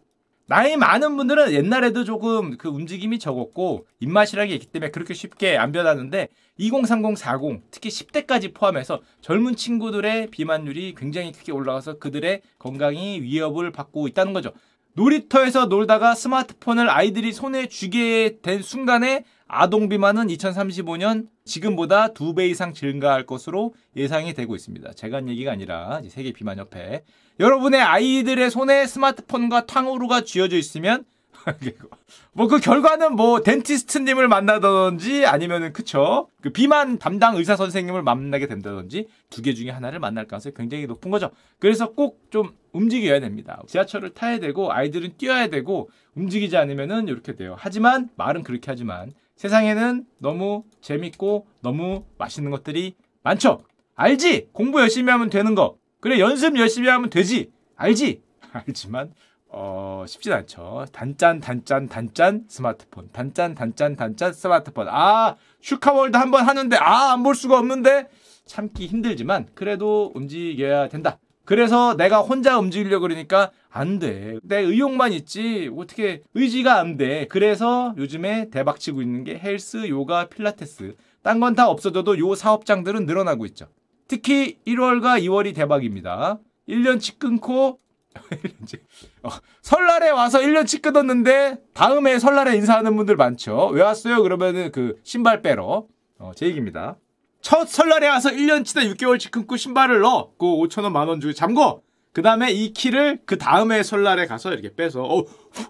나이 0.47 0.77
많은 0.77 1.17
분들은 1.17 1.53
옛날에도 1.53 2.03
조금 2.03 2.55
그 2.57 2.69
움직임이 2.69 3.17
적었고 3.17 3.87
입맛이라는 3.99 4.49
게 4.49 4.55
있기 4.55 4.67
때문에 4.67 4.91
그렇게 4.91 5.15
쉽게 5.15 5.57
안 5.57 5.71
변하는데 5.71 6.27
20, 6.57 6.85
30, 6.85 7.17
40 7.17 7.61
특히 7.71 7.89
10대까지 7.89 8.53
포함해서 8.53 9.01
젊은 9.21 9.55
친구들의 9.55 10.27
비만율이 10.27 10.93
굉장히 10.95 11.31
크게 11.31 11.51
올라가서 11.51 11.97
그들의 11.97 12.41
건강이 12.59 13.21
위협을 13.21 13.71
받고 13.71 14.07
있다는 14.07 14.33
거죠. 14.33 14.51
놀이터에서 14.93 15.65
놀다가 15.65 16.13
스마트폰을 16.15 16.89
아이들이 16.89 17.33
손에 17.33 17.67
쥐게 17.67 18.37
된 18.41 18.61
순간에 18.61 19.25
아동 19.47 19.89
비만은 19.89 20.27
2035년 20.27 21.27
지금보다 21.43 22.13
두 22.13 22.33
배 22.33 22.47
이상 22.47 22.73
증가할 22.73 23.25
것으로 23.25 23.73
예상이 23.95 24.33
되고 24.33 24.55
있습니다. 24.55 24.93
제가 24.93 25.17
한 25.17 25.29
얘기가 25.29 25.51
아니라 25.51 26.01
세계 26.07 26.31
비만 26.31 26.59
협회. 26.59 27.03
여러분의 27.39 27.81
아이들의 27.81 28.49
손에 28.49 28.85
스마트폰과 28.87 29.65
탕후루가 29.65 30.21
쥐어져 30.21 30.57
있으면 30.57 31.03
뭐 32.33 32.47
그 32.47 32.59
결과는 32.59 33.15
뭐 33.15 33.41
덴티스트님을 33.41 34.27
만나든지 34.27 35.25
아니면은 35.25 35.73
그쵸 35.73 36.27
그 36.41 36.49
비만 36.49 36.97
담당 36.97 37.35
의사 37.37 37.55
선생님을 37.55 38.01
만나게 38.03 38.47
된다든지 38.47 39.07
두 39.29 39.41
개 39.41 39.53
중에 39.53 39.69
하나를 39.69 39.99
만날 39.99 40.25
가능성이 40.25 40.53
굉장히 40.55 40.87
높은 40.87 41.11
거죠. 41.11 41.29
그래서 41.59 41.91
꼭 41.91 42.25
좀 42.31 42.51
움직여야 42.73 43.19
됩니다. 43.21 43.61
지하철을 43.67 44.13
타야 44.13 44.39
되고 44.39 44.71
아이들은 44.73 45.13
뛰어야 45.17 45.47
되고 45.47 45.89
움직이지 46.15 46.57
않으면은 46.57 47.07
이렇게 47.07 47.35
돼요. 47.35 47.55
하지만 47.57 48.09
말은 48.17 48.43
그렇게 48.43 48.63
하지만 48.67 49.13
세상에는 49.37 50.05
너무 50.17 50.63
재밌고 50.81 51.45
너무 51.61 52.03
맛있는 52.17 52.51
것들이 52.51 52.95
많죠. 53.23 53.61
알지? 53.95 54.49
공부 54.51 54.81
열심히 54.81 55.11
하면 55.11 55.29
되는 55.29 55.55
거. 55.55 55.77
그래 56.05 56.19
연습 56.19 56.55
열심히 56.59 56.87
하면 56.87 57.09
되지. 57.09 57.49
알지? 57.77 58.21
알지만 58.53 59.11
어, 59.49 60.05
쉽진 60.07 60.33
않죠. 60.33 60.85
단짠, 60.91 61.39
단짠, 61.39 61.89
단짠 61.89 62.43
스마트폰. 62.47 63.09
단짠, 63.11 63.55
단짠, 63.55 63.95
단짠 63.95 64.31
스마트폰. 64.33 64.87
아, 64.87 65.35
슈카월드 65.61 66.15
한 66.15 66.29
번 66.29 66.47
하는데, 66.47 66.77
아, 66.77 67.13
안 67.13 67.23
볼 67.23 67.33
수가 67.33 67.57
없는데, 67.57 68.07
참기 68.45 68.85
힘들지만, 68.85 69.47
그래도 69.55 70.11
움직여야 70.13 70.89
된다. 70.89 71.17
그래서 71.43 71.95
내가 71.97 72.19
혼자 72.19 72.59
움직이려고 72.59 73.01
그러니까 73.01 73.49
안 73.71 73.97
돼. 73.97 74.37
내 74.43 74.59
의욕만 74.59 75.11
있지 75.13 75.71
어떻게 75.75 76.21
의지가 76.35 76.77
안 76.79 76.97
돼. 76.97 77.25
그래서 77.29 77.95
요즘에 77.97 78.51
대박치고 78.51 79.01
있는 79.01 79.23
게 79.23 79.39
헬스, 79.39 79.89
요가, 79.89 80.27
필라테스. 80.27 80.95
딴 81.23 81.39
건 81.39 81.55
다 81.55 81.67
없어져도 81.67 82.19
요 82.19 82.35
사업장들은 82.35 83.07
늘어나고 83.07 83.47
있죠. 83.47 83.65
특히 84.07 84.57
1월과 84.67 85.21
2월이 85.21 85.55
대박입니다. 85.55 86.39
1년치 86.67 87.19
끊고 87.19 87.79
어, 89.23 89.29
설날에 89.61 90.09
와서 90.09 90.39
1년치 90.39 90.81
끊었는데 90.81 91.57
다음에 91.73 92.17
설날에 92.17 92.55
인사하는 92.55 92.95
분들 92.95 93.15
많죠. 93.15 93.67
왜 93.73 93.81
왔어요? 93.81 94.21
그러면은 94.23 94.71
그 94.71 94.99
신발 95.03 95.41
빼러. 95.41 95.85
어, 96.17 96.31
제 96.35 96.45
얘기입니다. 96.45 96.97
첫 97.41 97.67
설날에 97.67 98.07
와서 98.07 98.29
1년치나 98.29 98.91
6개월치 98.95 99.31
끊고 99.31 99.57
신발을. 99.57 100.01
그 100.01 100.45
5천원 100.45 100.91
만원 100.91 101.19
주고 101.19 101.33
잠궈. 101.33 101.81
그 102.13 102.21
다음에 102.21 102.51
이 102.51 102.71
키를 102.71 103.19
그 103.25 103.37
다음에 103.37 103.83
설날에 103.83 104.25
가서 104.25 104.53
이렇게 104.53 104.73
빼서 104.73 105.03
어, 105.03 105.25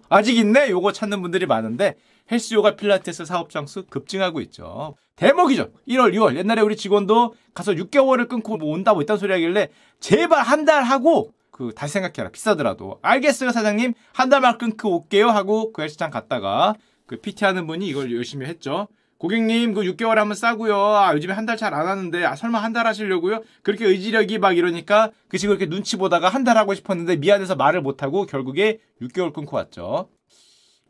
아직 0.10 0.38
있네? 0.38 0.69
요거 0.69 0.91
찾는 0.91 1.21
분들이 1.24 1.48
많은데 1.48 1.95
헬스요가 2.32 2.76
필라테스 2.76 3.26
사업 3.26 3.50
장 3.50 3.66
수 3.68 3.86
급증하고 3.88 4.42
있죠. 4.42 4.96
대목이죠. 5.16 5.70
1월, 5.88 6.14
2월. 6.14 6.36
옛날에 6.38 6.62
우리 6.62 6.76
직원도 6.76 7.34
가서 7.54 7.72
6개월을 7.74 8.28
끊고 8.28 8.58
뭐 8.58 8.74
온다 8.74 8.94
뭐 8.94 9.02
이딴 9.02 9.18
소리 9.18 9.32
하길래 9.32 9.70
제발 10.00 10.42
한 10.44 10.66
달 10.66 10.84
하고 10.84 11.32
그 11.52 11.72
다시 11.76 11.94
생각해라. 11.94 12.32
비싸더라도. 12.32 13.00
알겠어요, 13.02 13.52
사장님. 13.52 13.94
한 14.14 14.30
달만 14.30 14.58
끊고 14.58 14.98
올게요 14.98 15.30
하고 15.30 15.72
그 15.72 15.82
헬스장 15.84 16.10
갔다가 16.12 16.76
그 17.06 17.18
PT 17.22 17.46
하는 17.46 17.66
분이 17.68 17.88
이걸 17.88 18.14
열심히 18.14 18.46
했죠. 18.46 18.88
고객님 19.20 19.74
그 19.74 19.82
6개월 19.84 20.16
하면 20.16 20.36
싸고요. 20.36 20.76
아, 20.78 21.14
요즘에 21.14 21.34
한 21.34 21.46
달 21.46 21.56
잘 21.56 21.74
안 21.74 21.88
하는데 21.88 22.26
아, 22.26 22.36
설마 22.36 22.60
한 22.62 22.74
달 22.74 22.86
하시려고요? 22.88 23.42
그렇게 23.64 23.86
의지력이 23.86 24.40
막 24.40 24.58
이러니까 24.58 25.12
그 25.30 25.38
친구 25.38 25.54
이렇게 25.56 25.68
눈치 25.70 25.96
보다가 25.96 26.28
한 26.28 26.44
달 26.44 26.58
하고 26.58 26.74
싶었는데 26.74 27.16
미안해서 27.16 27.56
말을 27.56 27.82
못 27.82 28.04
하고 28.04 28.26
결국에 28.26 28.80
6개월 29.02 29.32
끊고 29.32 29.56
왔죠. 29.56 30.10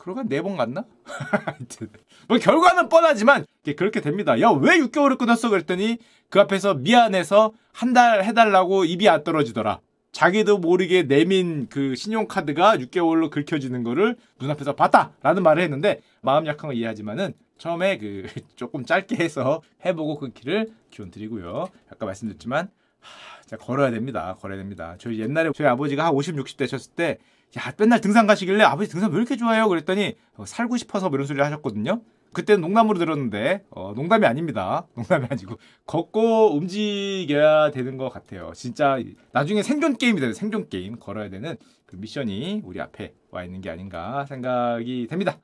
그러고 0.06 0.20
한 0.20 0.28
네 0.30 0.42
번 0.42 0.56
갔나? 0.56 0.86
하여튼 1.04 1.90
뭐 2.28 2.38
결과는 2.38 2.90
뻔하지만 2.90 3.46
그렇게 3.76 4.02
됩니다. 4.02 4.40
야 4.40 4.52
왜 4.52 4.78
6개월을 4.80 5.18
끊었어? 5.18 5.50
그랬더니 5.50 5.98
그 6.30 6.40
앞에서 6.40 6.76
미안해서 6.76 7.54
한 7.74 7.94
달 7.94 8.24
해달라고 8.24 8.86
입이 8.86 9.10
안 9.10 9.24
떨어지더라. 9.24 9.80
자기도 10.12 10.60
모르게 10.60 11.04
내민 11.04 11.68
그 11.70 11.96
신용카드가 11.96 12.78
6개월로 12.78 13.30
긁혀지는 13.32 13.84
거를 13.84 14.16
눈앞에서 14.40 14.74
봤다라는 14.76 15.42
말을 15.44 15.64
했는데 15.64 16.02
마음 16.22 16.46
약한 16.46 16.70
거 16.70 16.74
이해하지만은 16.74 17.34
처음에 17.58 17.98
그 17.98 18.24
조금 18.56 18.86
짧게 18.86 19.16
해서 19.18 19.62
해보고 19.86 20.20
끊기를 20.20 20.70
기원 20.92 21.10
드리고요. 21.10 21.68
아까 21.92 22.06
말씀드렸지만 22.06 22.70
하, 23.02 23.58
걸어야 23.58 23.90
됩니다. 23.92 24.36
걸어야 24.40 24.58
됩니다. 24.58 24.96
저희 25.00 25.20
옛날에 25.20 25.50
저희 25.56 25.68
아버지가 25.68 26.06
한 26.06 26.14
50, 26.14 26.38
60 26.38 26.58
되셨을 26.58 26.92
때 26.94 27.18
야, 27.58 27.74
맨날 27.78 28.02
등산 28.02 28.28
가시길래 28.28 28.64
아버지 28.64 28.90
등산 28.90 29.12
왜 29.12 29.18
이렇게 29.18 29.38
좋아해요? 29.38 29.70
그랬더니 29.70 30.16
어, 30.36 30.46
살고 30.46 30.78
싶어서 30.78 31.10
뭐 31.10 31.18
이런 31.18 31.26
소리를 31.26 31.44
하셨거든요. 31.46 32.02
그때는 32.34 32.60
농담으로 32.60 33.00
들었는데 33.00 33.64
어, 33.70 33.94
농담이 33.96 34.26
아닙니다. 34.26 34.86
농담이 34.96 35.28
아니고 35.30 35.58
걷고 35.86 36.56
움직여야 36.58 37.72
되는 37.72 37.98
것 37.98 38.10
같아요. 38.10 38.52
진짜 38.54 38.98
나중에 39.32 39.64
생존 39.64 39.98
게임이 39.98 40.20
되는 40.20 40.34
생존 40.34 40.68
게임 40.68 41.00
걸어야 41.00 41.30
되는 41.30 41.56
그 41.86 41.96
미션이 41.96 42.62
우리 42.66 42.82
앞에 42.82 43.14
와 43.32 43.44
있는 43.46 43.62
게 43.62 43.70
아닌가 43.70 44.26
생각이 44.26 45.08
됩니다. 45.10 45.40